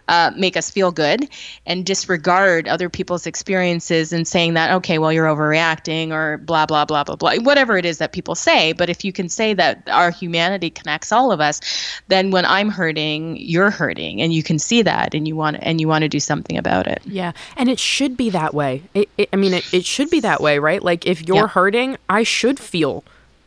[0.09, 1.29] uh, make us feel good
[1.65, 6.85] and disregard other people's experiences and saying that, okay, well, you're overreacting or blah, blah,
[6.85, 8.73] blah, blah, blah, whatever it is that people say.
[8.73, 11.61] But if you can say that our humanity connects all of us,
[12.09, 15.81] then when I'm hurting, you're hurting and you can see that and you want and
[15.81, 17.01] you want to do something about it.
[17.05, 17.33] Yeah.
[17.57, 18.83] And it should be that way.
[18.95, 20.83] It, it, I mean, it, it should be that way, right?
[20.83, 21.49] Like if you're yeah.
[21.49, 23.05] hurting, I should feel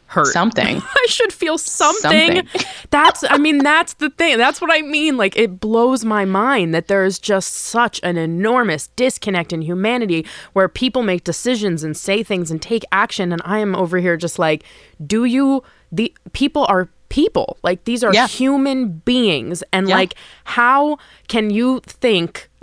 [0.09, 0.27] hurt.
[0.27, 0.81] Something.
[0.95, 2.47] I should feel something.
[2.47, 2.63] something.
[2.89, 4.37] that's I mean that's the thing.
[4.37, 5.17] That's what I mean.
[5.17, 10.25] Like it blows my mind that there is just such an enormous disconnect in humanity
[10.53, 14.17] where people make decisions and say things and take action and I am over here
[14.17, 14.63] just like
[15.05, 17.57] do you the people are people.
[17.63, 18.27] Like these are yeah.
[18.27, 19.63] human beings.
[19.73, 19.95] And yeah.
[19.95, 20.13] like,
[20.45, 22.49] how can you think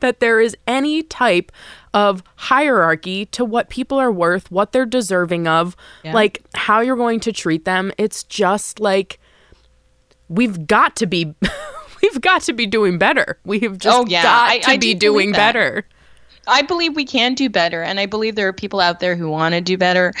[0.00, 1.50] that there is any type
[1.96, 6.12] of hierarchy to what people are worth, what they're deserving of, yeah.
[6.12, 7.90] like how you're going to treat them.
[7.96, 9.18] It's just like
[10.28, 11.34] we've got to be
[12.02, 13.38] we've got to be doing better.
[13.44, 14.22] We've just oh, yeah.
[14.22, 15.88] got I, to I be doing better.
[16.46, 19.28] I believe we can do better, and I believe there are people out there who
[19.28, 20.12] want to do better.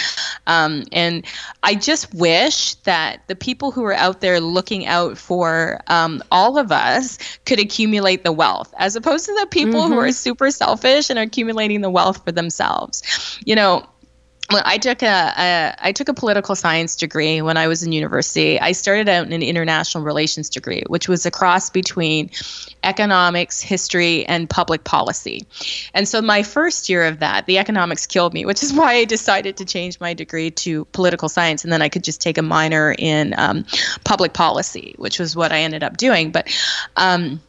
[0.46, 1.24] Um, and
[1.62, 6.58] I just wish that the people who are out there looking out for um, all
[6.58, 9.92] of us could accumulate the wealth, as opposed to the people mm-hmm.
[9.92, 13.02] who are super selfish and are accumulating the wealth for themselves.
[13.44, 13.86] You know,
[14.50, 17.90] well, I took a, a I took a political science degree when I was in
[17.90, 18.60] university.
[18.60, 22.30] I started out in an international relations degree, which was a cross between
[22.84, 25.46] economics, history, and public policy.
[25.94, 29.04] And so my first year of that, the economics killed me, which is why I
[29.04, 32.42] decided to change my degree to political science, and then I could just take a
[32.42, 33.64] minor in um,
[34.04, 36.30] public policy, which was what I ended up doing.
[36.30, 36.56] But
[36.94, 37.40] um,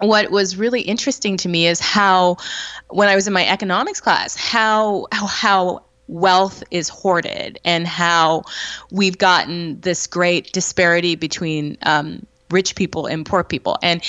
[0.00, 2.38] what was really interesting to me is how
[2.88, 8.42] when I was in my economics class, how how, how wealth is hoarded and how
[8.90, 13.78] we've gotten this great disparity between um, rich people and poor people.
[13.82, 14.02] And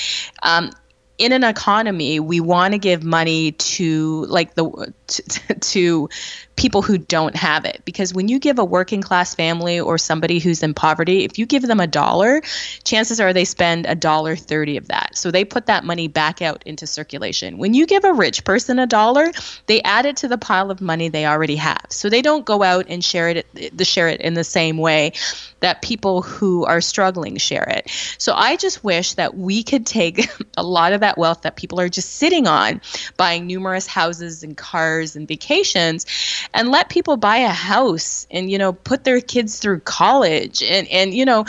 [0.44, 0.72] um,
[1.18, 6.10] in an economy, we want to give money to like the to, to
[6.56, 7.82] people who don't have it.
[7.86, 11.46] Because when you give a working class family or somebody who's in poverty if you
[11.46, 12.42] give them a dollar
[12.84, 15.18] chances are they spend a dollar 30 of that.
[15.18, 17.58] So they put that money back out into circulation.
[17.58, 19.32] When you give a rich person a dollar
[19.66, 21.86] they add it to the pile of money they already have.
[21.90, 25.14] So they don't go out and share it the share it in the same way
[25.62, 27.90] that people who are struggling share it.
[28.18, 31.80] So i just wish that we could take a lot of that wealth that people
[31.80, 32.82] are just sitting on
[33.18, 36.06] buying numerous houses and cars and vacations
[36.54, 40.64] and let people buy a house and you know put their kids through college.
[40.64, 41.46] And and you know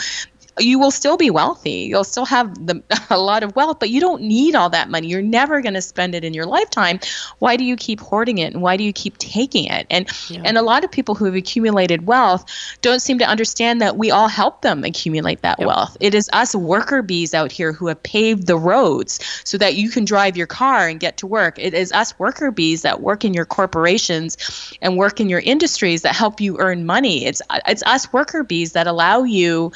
[0.59, 1.87] you will still be wealthy.
[1.89, 5.07] You'll still have the, a lot of wealth, but you don't need all that money.
[5.07, 6.99] You're never going to spend it in your lifetime.
[7.39, 9.87] Why do you keep hoarding it and why do you keep taking it?
[9.89, 10.41] And yeah.
[10.45, 12.45] and a lot of people who have accumulated wealth
[12.81, 15.67] don't seem to understand that we all help them accumulate that yep.
[15.67, 15.97] wealth.
[15.99, 19.89] It is us worker bees out here who have paved the roads so that you
[19.89, 21.59] can drive your car and get to work.
[21.59, 24.37] It is us worker bees that work in your corporations
[24.81, 27.25] and work in your industries that help you earn money.
[27.25, 29.71] It's it's us worker bees that allow you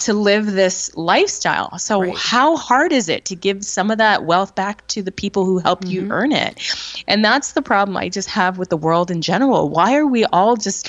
[0.00, 1.78] to live this lifestyle.
[1.78, 2.16] So right.
[2.16, 5.58] how hard is it to give some of that wealth back to the people who
[5.58, 6.06] helped mm-hmm.
[6.06, 6.58] you earn it?
[7.06, 9.68] And that's the problem I just have with the world in general.
[9.68, 10.88] Why are we all just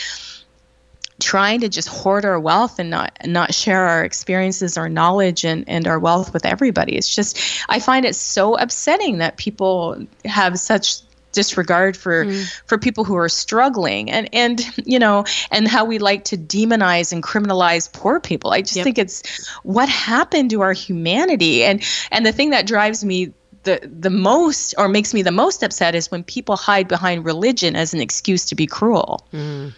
[1.20, 5.64] trying to just hoard our wealth and not not share our experiences our knowledge and,
[5.70, 10.58] and our wealth with everybody it's just i find it so upsetting that people have
[10.58, 12.62] such disregard for mm.
[12.66, 17.12] for people who are struggling and and you know and how we like to demonize
[17.12, 18.84] and criminalize poor people i just yep.
[18.84, 23.80] think it's what happened to our humanity and and the thing that drives me the
[23.84, 27.94] the most or makes me the most upset is when people hide behind religion as
[27.94, 29.74] an excuse to be cruel mm.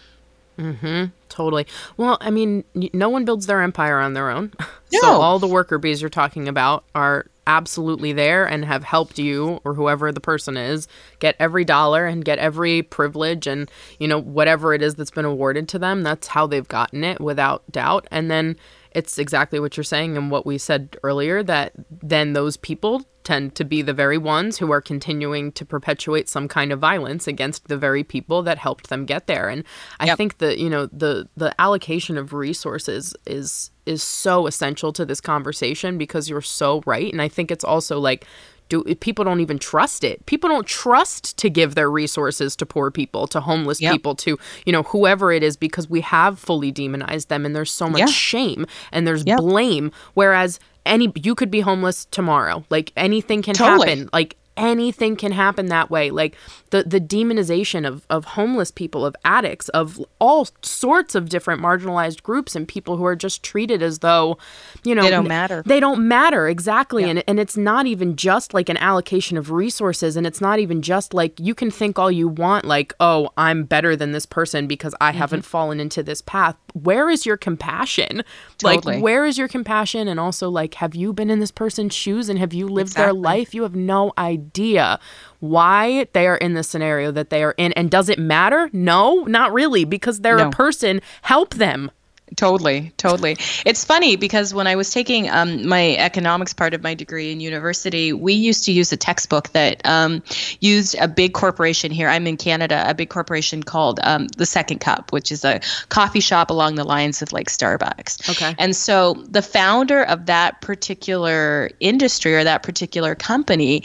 [0.58, 1.06] Mm-hmm.
[1.28, 1.66] Totally.
[1.96, 2.62] Well, I mean,
[2.92, 4.52] no one builds their empire on their own.
[4.92, 5.00] No.
[5.00, 9.60] So all the worker bees you're talking about are absolutely there and have helped you
[9.64, 14.18] or whoever the person is get every dollar and get every privilege and you know
[14.18, 18.06] whatever it is that's been awarded to them that's how they've gotten it without doubt.
[18.10, 18.56] And then
[18.94, 23.54] it's exactly what you're saying and what we said earlier that then those people tend
[23.54, 27.68] to be the very ones who are continuing to perpetuate some kind of violence against
[27.68, 29.64] the very people that helped them get there and
[29.98, 30.16] i yep.
[30.16, 35.20] think that you know the the allocation of resources is is so essential to this
[35.20, 38.26] conversation because you're so right and i think it's also like
[38.68, 42.90] do people don't even trust it people don't trust to give their resources to poor
[42.90, 43.92] people to homeless yep.
[43.92, 47.72] people to you know whoever it is because we have fully demonized them and there's
[47.72, 48.06] so much yeah.
[48.06, 49.38] shame and there's yep.
[49.38, 53.88] blame whereas any you could be homeless tomorrow like anything can totally.
[53.88, 56.10] happen like anything can happen that way.
[56.10, 56.36] Like
[56.70, 62.22] the the demonization of of homeless people of addicts of all sorts of different marginalized
[62.22, 64.38] groups and people who are just treated as though
[64.84, 65.62] you know they don't matter.
[65.66, 66.48] they don't matter.
[66.48, 67.04] Exactly.
[67.04, 67.10] Yeah.
[67.10, 70.82] and and it's not even just like an allocation of resources and it's not even
[70.82, 74.66] just like you can think all you want like oh I'm better than this person
[74.66, 75.18] because I mm-hmm.
[75.18, 78.22] haven't fallen into this path where is your compassion
[78.58, 78.96] totally.
[78.96, 82.28] like where is your compassion and also like have you been in this person's shoes
[82.28, 83.04] and have you lived exactly.
[83.04, 84.98] their life you have no idea
[85.44, 87.72] why they are in the scenario that they are in.
[87.74, 88.70] And does it matter?
[88.72, 90.48] No, not really, because they're no.
[90.48, 91.02] a person.
[91.22, 91.90] Help them.
[92.36, 93.36] Totally, totally.
[93.66, 97.38] It's funny because when I was taking um, my economics part of my degree in
[97.38, 100.22] university, we used to use a textbook that um,
[100.60, 102.08] used a big corporation here.
[102.08, 105.60] I'm in Canada, a big corporation called um, the Second Cup, which is a
[105.90, 108.30] coffee shop along the lines of like Starbucks.
[108.30, 108.54] Okay.
[108.58, 113.84] And so the founder of that particular industry or that particular company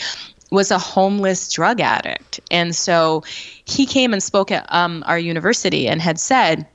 [0.49, 2.39] was a homeless drug addict.
[2.49, 3.23] And so
[3.65, 6.67] he came and spoke at um, our university and had said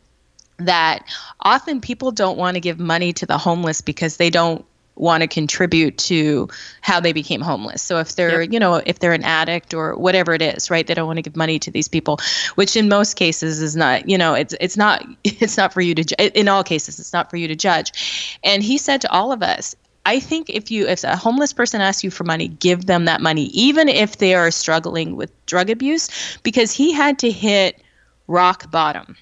[0.59, 1.05] that
[1.41, 4.65] often people don't want to give money to the homeless because they don't
[4.97, 6.49] want to contribute to
[6.81, 7.83] how they became homeless.
[7.83, 8.53] So if they're, yep.
[8.53, 10.87] you know, if they're an addict or whatever it is, right?
[10.87, 12.19] They don't want to give money to these people,
[12.55, 15.95] which in most cases is not, you know, it's it's not it's not for you
[15.95, 18.39] to ju- in all cases it's not for you to judge.
[18.45, 19.75] And he said to all of us,
[20.07, 23.21] I think if you if a homeless person asks you for money, give them that
[23.21, 27.83] money even if they are struggling with drug abuse because he had to hit
[28.27, 29.17] rock bottom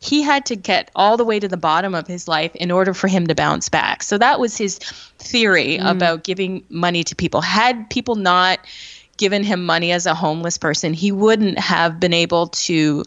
[0.00, 2.94] he had to get all the way to the bottom of his life in order
[2.94, 4.02] for him to bounce back.
[4.02, 4.78] So that was his
[5.18, 5.90] theory mm.
[5.90, 7.40] about giving money to people.
[7.40, 8.60] Had people not
[9.16, 13.02] given him money as a homeless person, he wouldn't have been able to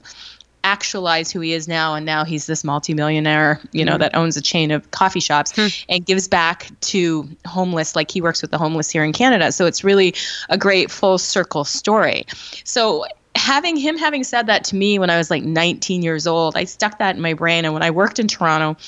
[0.63, 3.99] actualize who he is now and now he's this multimillionaire you know mm.
[3.99, 5.65] that owns a chain of coffee shops hmm.
[5.89, 9.65] and gives back to homeless like he works with the homeless here in Canada so
[9.65, 10.13] it's really
[10.49, 12.27] a great full circle story
[12.63, 13.03] so
[13.41, 16.65] having him having said that to me when I was like 19 years old, I
[16.65, 17.65] stuck that in my brain.
[17.65, 18.79] And when I worked in Toronto,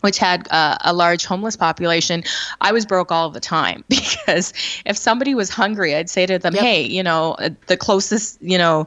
[0.00, 2.22] which had uh, a large homeless population,
[2.60, 4.52] I was broke all the time because
[4.84, 6.62] if somebody was hungry, I'd say to them, yep.
[6.62, 8.86] "Hey, you know, uh, the closest, you know,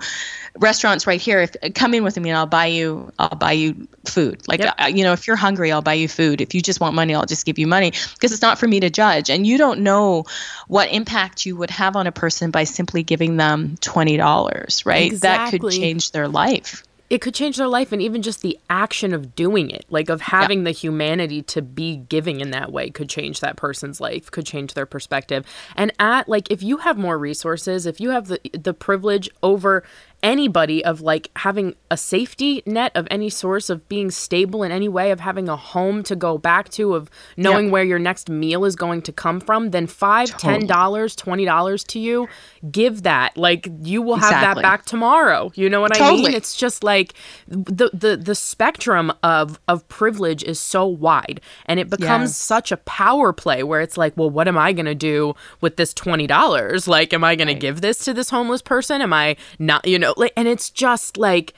[0.58, 1.42] restaurants right here.
[1.42, 4.48] If come in with me, and I'll buy you, I'll buy you food.
[4.48, 4.76] Like, yep.
[4.80, 6.42] uh, you know, if you're hungry, I'll buy you food.
[6.42, 8.80] If you just want money, I'll just give you money because it's not for me
[8.82, 9.30] to judge.
[9.30, 10.26] And you don't know
[10.68, 15.12] what impact you would have on a person by simply giving them twenty dollars, right?
[15.12, 15.58] Exactly.
[15.58, 19.14] That could change their life it could change their life and even just the action
[19.14, 23.10] of doing it like of having the humanity to be giving in that way could
[23.10, 25.46] change that person's life could change their perspective.
[25.76, 29.84] And at like if you have more resources if you have the the privilege over
[30.22, 34.90] anybody of like having a safety net of any source of being stable in any
[34.90, 37.72] way of having a home to go back to of knowing yep.
[37.72, 40.60] where your next meal is going to come from then five totally.
[40.60, 42.28] ten dollars twenty dollars to you
[42.70, 44.62] give that like you will have exactly.
[44.62, 46.22] that back tomorrow you know what totally.
[46.22, 47.14] i mean it's just like
[47.48, 52.36] the the the spectrum of of privilege is so wide and it becomes yes.
[52.36, 55.78] such a power play where it's like well what am i going to do with
[55.78, 57.54] this $20 like am i going right.
[57.54, 60.48] to give this to this homeless person am i not you know know like and
[60.48, 61.54] it's just like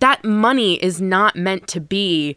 [0.00, 2.36] that money is not meant to be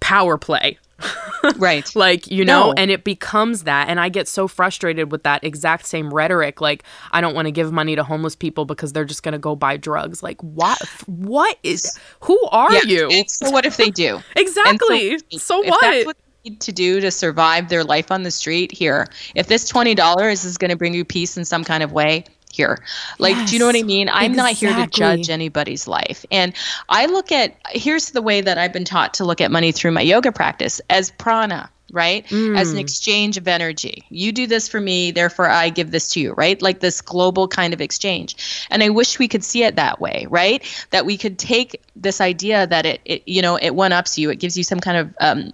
[0.00, 0.78] power play
[1.56, 2.72] right like you know no.
[2.76, 6.84] and it becomes that and i get so frustrated with that exact same rhetoric like
[7.12, 9.56] i don't want to give money to homeless people because they're just going to go
[9.56, 13.08] buy drugs like what what is who are yeah.
[13.08, 16.06] you so what if they do exactly so, so what?
[16.06, 20.32] what need to do to survive their life on the street here if this $20
[20.32, 22.78] is going to bring you peace in some kind of way here.
[23.18, 24.08] Like, yes, do you know what I mean?
[24.08, 24.36] I'm exactly.
[24.36, 26.24] not here to judge anybody's life.
[26.30, 26.54] And
[26.88, 29.92] I look at, here's the way that I've been taught to look at money through
[29.92, 32.26] my yoga practice as prana right?
[32.28, 32.58] Mm.
[32.58, 32.80] As an mm.
[32.80, 34.02] exchange of energy.
[34.08, 36.60] You do this for me, therefore I give this to you, right?
[36.60, 38.66] Like this global kind of exchange.
[38.70, 40.64] And I wish we could see it that way, right?
[40.90, 44.30] That we could take this idea that it, it you know, it one ups you,
[44.30, 45.52] it gives you some kind of um,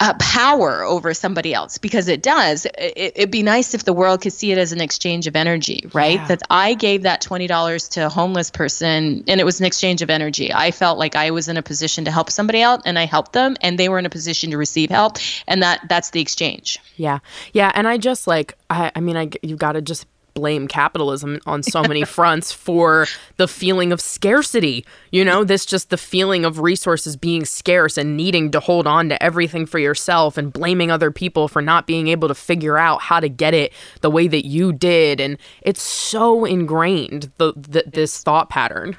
[0.00, 2.66] uh, power over somebody else because it does.
[2.78, 5.88] It, would be nice if the world could see it as an exchange of energy,
[5.92, 6.20] right?
[6.20, 6.26] Yeah.
[6.28, 10.10] That I gave that $20 to a homeless person and it was an exchange of
[10.10, 10.52] energy.
[10.52, 13.32] I felt like I was in a position to help somebody out and I helped
[13.32, 15.18] them and they were in a position to receive help
[15.48, 16.78] and that that's the exchange.
[16.96, 17.18] Yeah.
[17.52, 20.06] Yeah, and I just like I I mean I you've got to just
[20.38, 23.06] blame capitalism on so many fronts for
[23.38, 24.86] the feeling of scarcity.
[25.10, 29.08] You know, this just the feeling of resources being scarce and needing to hold on
[29.08, 33.02] to everything for yourself and blaming other people for not being able to figure out
[33.02, 35.20] how to get it the way that you did.
[35.20, 38.96] And it's so ingrained, the, the this thought pattern.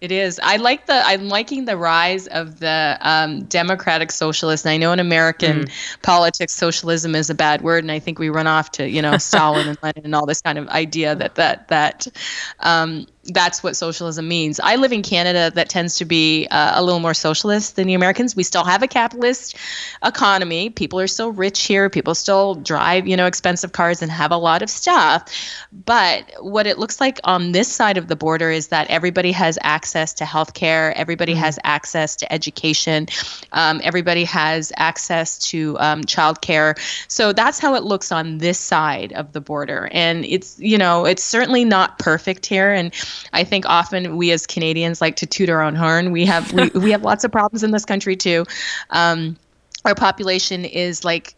[0.00, 0.40] It is.
[0.42, 0.94] I like the.
[0.94, 4.64] I'm liking the rise of the um, democratic socialist.
[4.64, 6.02] And I know in American mm.
[6.02, 9.16] politics, socialism is a bad word, and I think we run off to you know
[9.18, 12.06] Stalin and Lenin and all this kind of idea that that that
[12.60, 14.60] um, that's what socialism means.
[14.60, 17.94] I live in Canada that tends to be uh, a little more socialist than the
[17.94, 18.34] Americans.
[18.34, 19.56] We still have a capitalist
[20.02, 20.70] economy.
[20.70, 21.90] People are still rich here.
[21.90, 25.30] People still drive, you know, expensive cars and have a lot of stuff.
[25.70, 29.58] But what it looks like on this side of the border is that everybody has
[29.60, 30.94] access to healthcare.
[30.96, 31.42] Everybody mm-hmm.
[31.42, 33.06] has access to education.
[33.52, 36.78] Um, everybody has access to um, childcare.
[37.08, 39.90] So that's how it looks on this side of the border.
[39.92, 42.72] And it's, you know, it's certainly not perfect here.
[42.72, 42.94] And
[43.32, 46.12] I think often we as Canadians like to toot our own horn.
[46.12, 48.46] We have we, we have lots of problems in this country too.
[48.90, 49.36] Um,
[49.84, 51.34] our population is like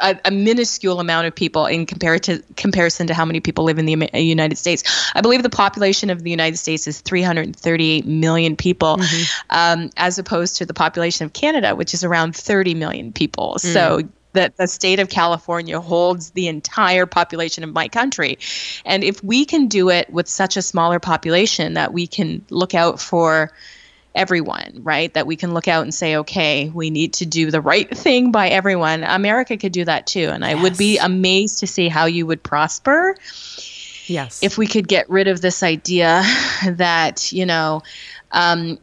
[0.00, 4.08] a, a, minuscule amount of people in comparison to how many people live in the
[4.20, 4.82] United States.
[5.14, 9.46] I believe the population of the United States is 338 million people, mm-hmm.
[9.50, 13.54] um, as opposed to the population of Canada, which is around 30 million people.
[13.54, 13.72] Mm.
[13.72, 14.00] So
[14.32, 18.38] that the state of California holds the entire population of my country.
[18.84, 22.74] And if we can do it with such a smaller population that we can look
[22.74, 23.52] out for
[24.14, 25.12] everyone, right?
[25.14, 28.32] That we can look out and say, okay, we need to do the right thing
[28.32, 29.04] by everyone.
[29.04, 30.28] America could do that too.
[30.28, 33.16] And I would be amazed to see how you would prosper.
[34.06, 34.42] Yes.
[34.42, 36.22] If we could get rid of this idea
[36.66, 37.82] that, you know,
[38.30, 38.78] um,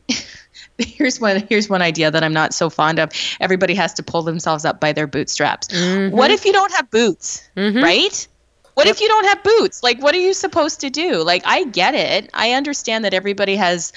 [0.88, 3.12] here's one here's one idea that I'm not so fond of.
[3.40, 5.68] Everybody has to pull themselves up by their bootstraps.
[5.68, 6.16] Mm-hmm.
[6.16, 7.48] What if you don't have boots?
[7.56, 7.84] Mm-hmm.
[7.84, 8.28] Right?
[8.76, 8.96] What yep.
[8.96, 9.84] if you don't have boots?
[9.84, 11.22] Like what are you supposed to do?
[11.24, 12.30] Like I get it.
[12.34, 13.92] I understand that everybody has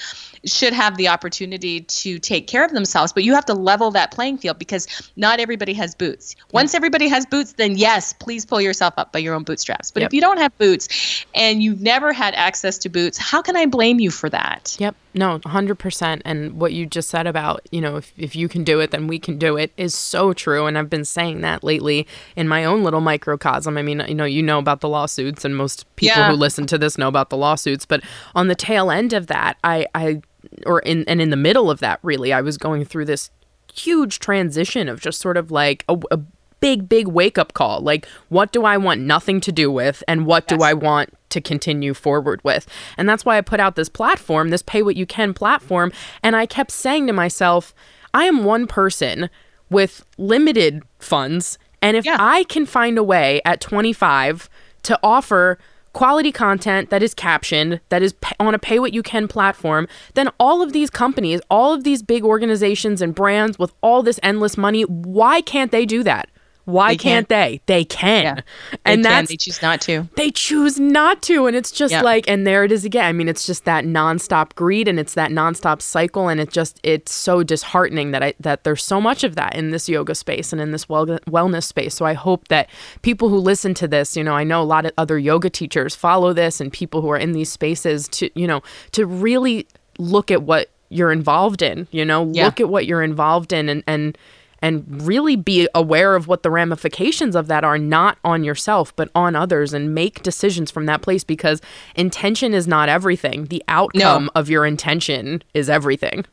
[0.45, 4.11] should have the opportunity to take care of themselves, but you have to level that
[4.11, 6.35] playing field because not everybody has boots.
[6.51, 9.91] Once everybody has boots, then yes, please pull yourself up by your own bootstraps.
[9.91, 10.09] But yep.
[10.09, 13.65] if you don't have boots and you've never had access to boots, how can I
[13.65, 14.75] blame you for that?
[14.79, 14.95] Yep.
[15.15, 16.21] No, 100%.
[16.25, 19.07] And what you just said about, you know, if, if you can do it, then
[19.07, 20.65] we can do it is so true.
[20.65, 23.77] And I've been saying that lately in my own little microcosm.
[23.77, 26.31] I mean, you know, you know about the lawsuits, and most people yeah.
[26.31, 27.85] who listen to this know about the lawsuits.
[27.85, 28.01] But
[28.33, 30.21] on the tail end of that, I, I
[30.65, 33.29] or in and in the middle of that really i was going through this
[33.73, 36.19] huge transition of just sort of like a, a
[36.59, 40.25] big big wake up call like what do i want nothing to do with and
[40.25, 40.57] what yes.
[40.57, 42.65] do i want to continue forward with
[42.97, 45.91] and that's why i put out this platform this pay what you can platform
[46.21, 47.73] and i kept saying to myself
[48.13, 49.29] i am one person
[49.69, 52.15] with limited funds and if yeah.
[52.17, 54.49] i can find a way at 25
[54.83, 55.57] to offer
[55.93, 60.29] quality content that is captioned, that is on a pay what you can platform, then
[60.39, 64.57] all of these companies, all of these big organizations and brands with all this endless
[64.57, 66.29] money, why can't they do that?
[66.65, 67.61] Why they can't they?
[67.65, 68.23] They can.
[68.23, 68.41] Yeah,
[68.85, 70.07] and that's they choose not to.
[70.15, 71.45] They choose not to.
[71.45, 72.01] And it's just yeah.
[72.01, 73.05] like and there it is again.
[73.05, 76.79] I mean, it's just that nonstop greed and it's that nonstop cycle and it just
[76.83, 80.53] it's so disheartening that I that there's so much of that in this yoga space
[80.53, 81.95] and in this well, wellness space.
[81.95, 82.69] So I hope that
[83.01, 85.95] people who listen to this, you know, I know a lot of other yoga teachers
[85.95, 88.61] follow this and people who are in these spaces to, you know,
[88.93, 92.45] to really look at what you're involved in, you know, yeah.
[92.45, 94.17] look at what you're involved in and and
[94.63, 99.09] and really be aware of what the ramifications of that are not on yourself but
[99.13, 101.61] on others and make decisions from that place because
[101.95, 103.45] intention is not everything.
[103.45, 104.31] The outcome no.
[104.33, 106.25] of your intention is everything.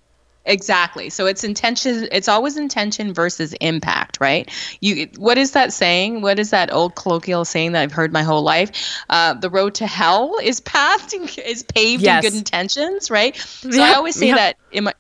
[0.47, 1.11] Exactly.
[1.11, 4.51] So it's intention it's always intention versus impact right?
[4.81, 6.23] You what is that saying?
[6.23, 8.71] What is that old colloquial saying that i've heard my whole life?
[9.11, 11.15] Uh, the road to hell is pathed
[11.45, 12.25] is paved yes.
[12.25, 13.37] in good intentions right?
[13.37, 14.95] So i always say that in my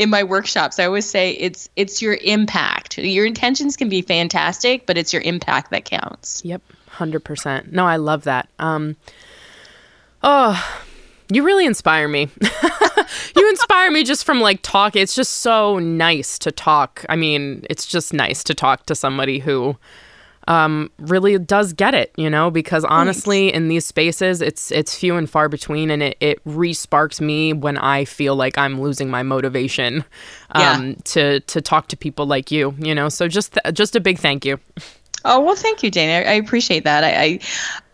[0.00, 2.96] in my workshops i always say it's it's your impact.
[2.98, 6.42] Your intentions can be fantastic but it's your impact that counts.
[6.44, 8.48] Yep 100% no i love that.
[8.58, 8.96] Um
[10.22, 10.82] oh
[11.32, 12.28] you really inspire me.
[13.36, 14.94] You inspire me just from like talk.
[14.94, 17.04] It's just so nice to talk.
[17.08, 19.76] I mean it's just nice to talk to somebody who
[20.50, 25.14] um, really does get it, you know, because honestly, in these spaces, it's it's few
[25.14, 29.22] and far between, and it it re-sparks me when I feel like I'm losing my
[29.22, 30.04] motivation
[30.50, 30.94] um, yeah.
[31.04, 33.08] to to talk to people like you, you know.
[33.08, 34.58] So just th- just a big thank you.
[35.24, 36.28] Oh well, thank you, Dana.
[36.28, 37.04] I, I appreciate that.
[37.04, 37.38] I, I,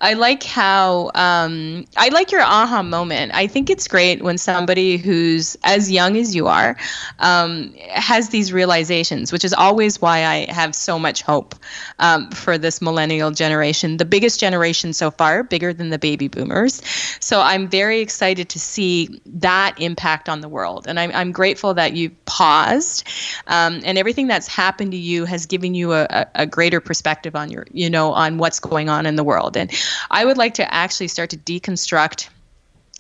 [0.01, 3.33] I like how um, I like your aha moment.
[3.35, 6.77] I think it's great when somebody who's as young as you are
[7.19, 11.55] um, has these realizations, which is always why I have so much hope
[11.99, 16.83] um, for this millennial generation, the biggest generation so far, bigger than the baby boomers.
[17.21, 21.73] So I'm very excited to see that impact on the world, and I'm I'm grateful
[21.73, 23.05] that you paused,
[23.47, 27.51] um, and everything that's happened to you has given you a, a, greater perspective on
[27.51, 29.71] your you know on what's going on in the world and
[30.11, 32.29] I would like to actually start to deconstruct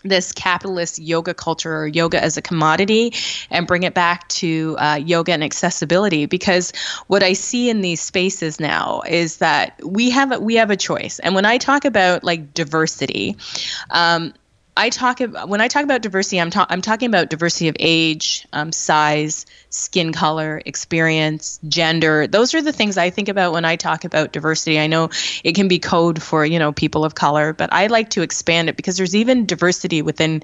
[0.08, 3.12] this capitalist yoga culture or yoga as a commodity
[3.50, 6.72] and bring it back to uh, yoga and accessibility because
[7.08, 10.76] what i see in these spaces now is that we have a, we have a
[10.76, 11.18] choice.
[11.18, 13.36] And when i talk about like diversity
[13.90, 14.32] um,
[14.76, 17.76] I talk about when I talk about diversity, I'm, ta- I'm talking about diversity of
[17.78, 22.26] age, um, size, skin color, experience, gender.
[22.26, 24.78] Those are the things I think about when I talk about diversity.
[24.78, 25.08] I know
[25.44, 28.68] it can be code for you know people of color, but I like to expand
[28.68, 30.42] it because there's even diversity within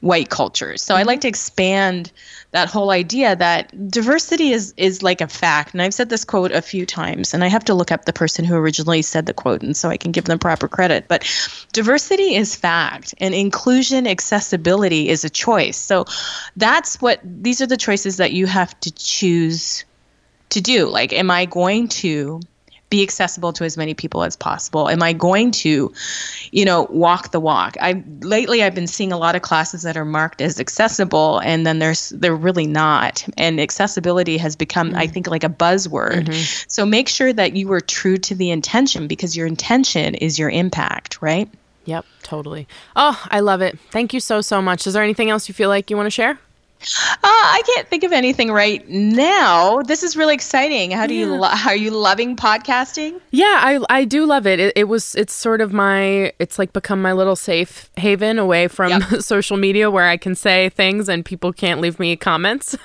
[0.00, 0.82] white cultures.
[0.82, 2.10] So I like to expand
[2.54, 5.72] that whole idea that diversity is is like a fact.
[5.74, 8.12] And I've said this quote a few times, and I have to look up the
[8.12, 11.06] person who originally said the quote, and so I can give them proper credit.
[11.08, 11.24] But
[11.72, 15.76] diversity is fact, and inclusion, accessibility is a choice.
[15.76, 16.04] So
[16.56, 19.84] that's what these are the choices that you have to choose
[20.50, 20.86] to do.
[20.86, 22.40] Like, am I going to
[22.90, 24.88] be accessible to as many people as possible?
[24.88, 25.92] Am I going to,
[26.52, 27.76] you know, walk the walk?
[27.80, 31.66] I lately I've been seeing a lot of classes that are marked as accessible and
[31.66, 33.26] then there's they're really not.
[33.36, 34.98] And accessibility has become mm-hmm.
[34.98, 36.26] I think like a buzzword.
[36.26, 36.64] Mm-hmm.
[36.68, 40.50] So make sure that you are true to the intention because your intention is your
[40.50, 41.48] impact, right?
[41.86, 42.66] Yep, totally.
[42.96, 43.78] Oh, I love it.
[43.90, 44.86] Thank you so so much.
[44.86, 46.38] Is there anything else you feel like you want to share?
[46.84, 49.82] Uh, I can't think of anything right now.
[49.82, 50.90] This is really exciting.
[50.90, 51.26] How do yeah.
[51.26, 53.20] you lo- are you loving podcasting?
[53.30, 54.60] Yeah, I I do love it.
[54.60, 54.72] it.
[54.76, 58.90] It was it's sort of my it's like become my little safe haven away from
[58.90, 59.02] yep.
[59.20, 62.76] social media where I can say things and people can't leave me comments.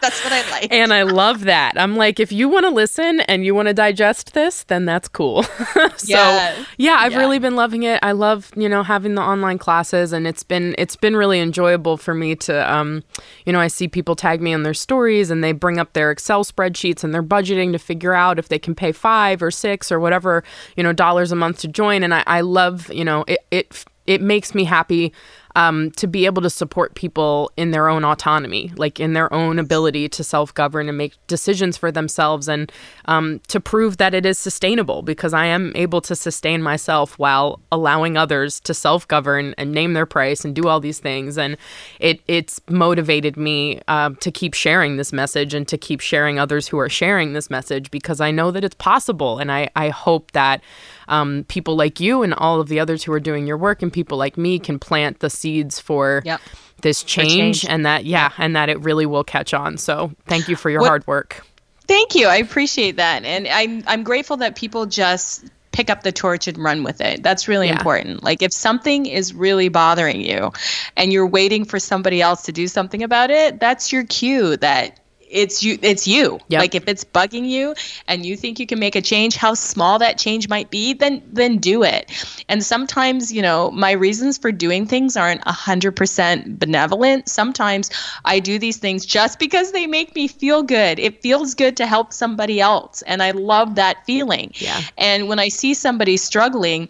[0.00, 0.72] that's what I like.
[0.72, 1.80] and I love that.
[1.80, 5.08] I'm like if you want to listen and you want to digest this, then that's
[5.08, 5.44] cool.
[5.44, 6.66] so, yes.
[6.76, 7.18] yeah, I've yeah.
[7.18, 8.00] really been loving it.
[8.02, 11.96] I love, you know, having the online classes and it's been it's been really enjoyable
[11.96, 12.95] for me to um
[13.44, 16.10] you know, I see people tag me on their stories and they bring up their
[16.10, 19.90] Excel spreadsheets and they're budgeting to figure out if they can pay five or six
[19.90, 20.44] or whatever,
[20.76, 22.02] you know, dollars a month to join.
[22.02, 25.12] And I, I love, you know, it, it it makes me happy
[25.56, 29.58] um, to be able to support people in their own autonomy, like in their own
[29.58, 32.70] ability to self govern and make decisions for themselves, and
[33.06, 37.58] um, to prove that it is sustainable because I am able to sustain myself while
[37.72, 41.38] allowing others to self govern and name their price and do all these things.
[41.38, 41.56] And
[42.00, 46.68] it it's motivated me uh, to keep sharing this message and to keep sharing others
[46.68, 49.38] who are sharing this message because I know that it's possible.
[49.38, 50.60] And I, I hope that
[51.08, 53.92] um, people like you and all of the others who are doing your work and
[53.92, 56.40] people like me can plant the seeds for yep.
[56.82, 60.48] this change, change, and that yeah and that it really will catch on so thank
[60.48, 61.44] you for your what, hard work
[61.86, 65.46] thank you i appreciate that and i'm i'm grateful that people just
[65.76, 67.22] pick up the torch and run with it.
[67.22, 67.76] That's really yeah.
[67.76, 68.22] important.
[68.22, 70.50] Like if something is really bothering you
[70.96, 74.98] and you're waiting for somebody else to do something about it, that's your cue that
[75.30, 76.38] it's you it's you.
[76.48, 76.60] Yep.
[76.60, 77.74] like if it's bugging you
[78.06, 81.22] and you think you can make a change how small that change might be then
[81.32, 82.10] then do it.
[82.48, 87.28] And sometimes you know my reasons for doing things aren't 100% benevolent.
[87.28, 87.90] Sometimes
[88.24, 90.98] i do these things just because they make me feel good.
[90.98, 94.52] It feels good to help somebody else and i love that feeling.
[94.54, 94.80] Yeah.
[94.96, 96.88] And when i see somebody struggling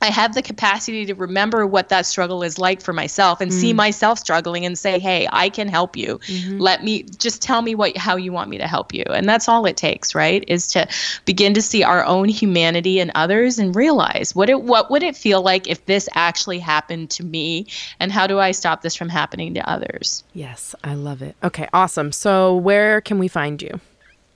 [0.00, 3.54] I have the capacity to remember what that struggle is like for myself and mm.
[3.54, 6.18] see myself struggling and say, "Hey, I can help you.
[6.18, 6.58] Mm-hmm.
[6.58, 9.48] Let me just tell me what how you want me to help you." And that's
[9.48, 10.44] all it takes, right?
[10.46, 10.86] Is to
[11.24, 15.16] begin to see our own humanity in others and realize what it what would it
[15.16, 17.66] feel like if this actually happened to me
[17.98, 20.22] and how do I stop this from happening to others?
[20.32, 21.34] Yes, I love it.
[21.42, 22.12] Okay, awesome.
[22.12, 23.80] So, where can we find you?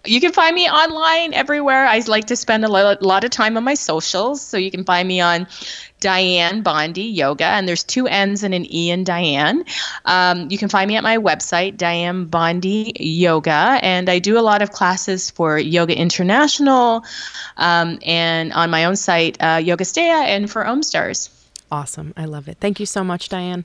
[0.05, 1.87] You can find me online everywhere.
[1.87, 4.41] I like to spend a lot of time on my socials.
[4.43, 5.47] So you can find me on
[6.01, 9.65] Dianne Bondy Yoga, and there's two N's and an E in Dianne.
[10.05, 14.43] Um, you can find me at my website, Dianne Bondy Yoga, and I do a
[14.43, 17.05] lot of classes for Yoga International
[17.57, 21.31] um, and on my own site, uh, Yogasteya, and for OmStars.
[21.71, 22.13] Awesome.
[22.17, 22.59] I love it.
[22.61, 23.65] Thank you so much, Dianne.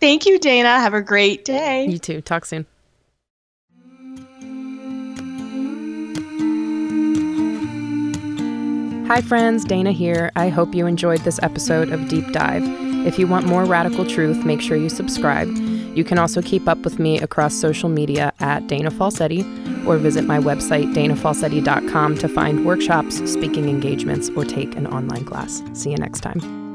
[0.00, 0.80] Thank you, Dana.
[0.80, 1.86] Have a great day.
[1.86, 2.22] You too.
[2.22, 2.66] Talk soon.
[9.06, 10.32] Hi, friends, Dana here.
[10.34, 12.64] I hope you enjoyed this episode of Deep Dive.
[13.06, 15.46] If you want more radical truth, make sure you subscribe.
[15.96, 20.24] You can also keep up with me across social media at Dana Falsetti or visit
[20.24, 25.62] my website, danafalsetti.com, to find workshops, speaking engagements, or take an online class.
[25.72, 26.65] See you next time.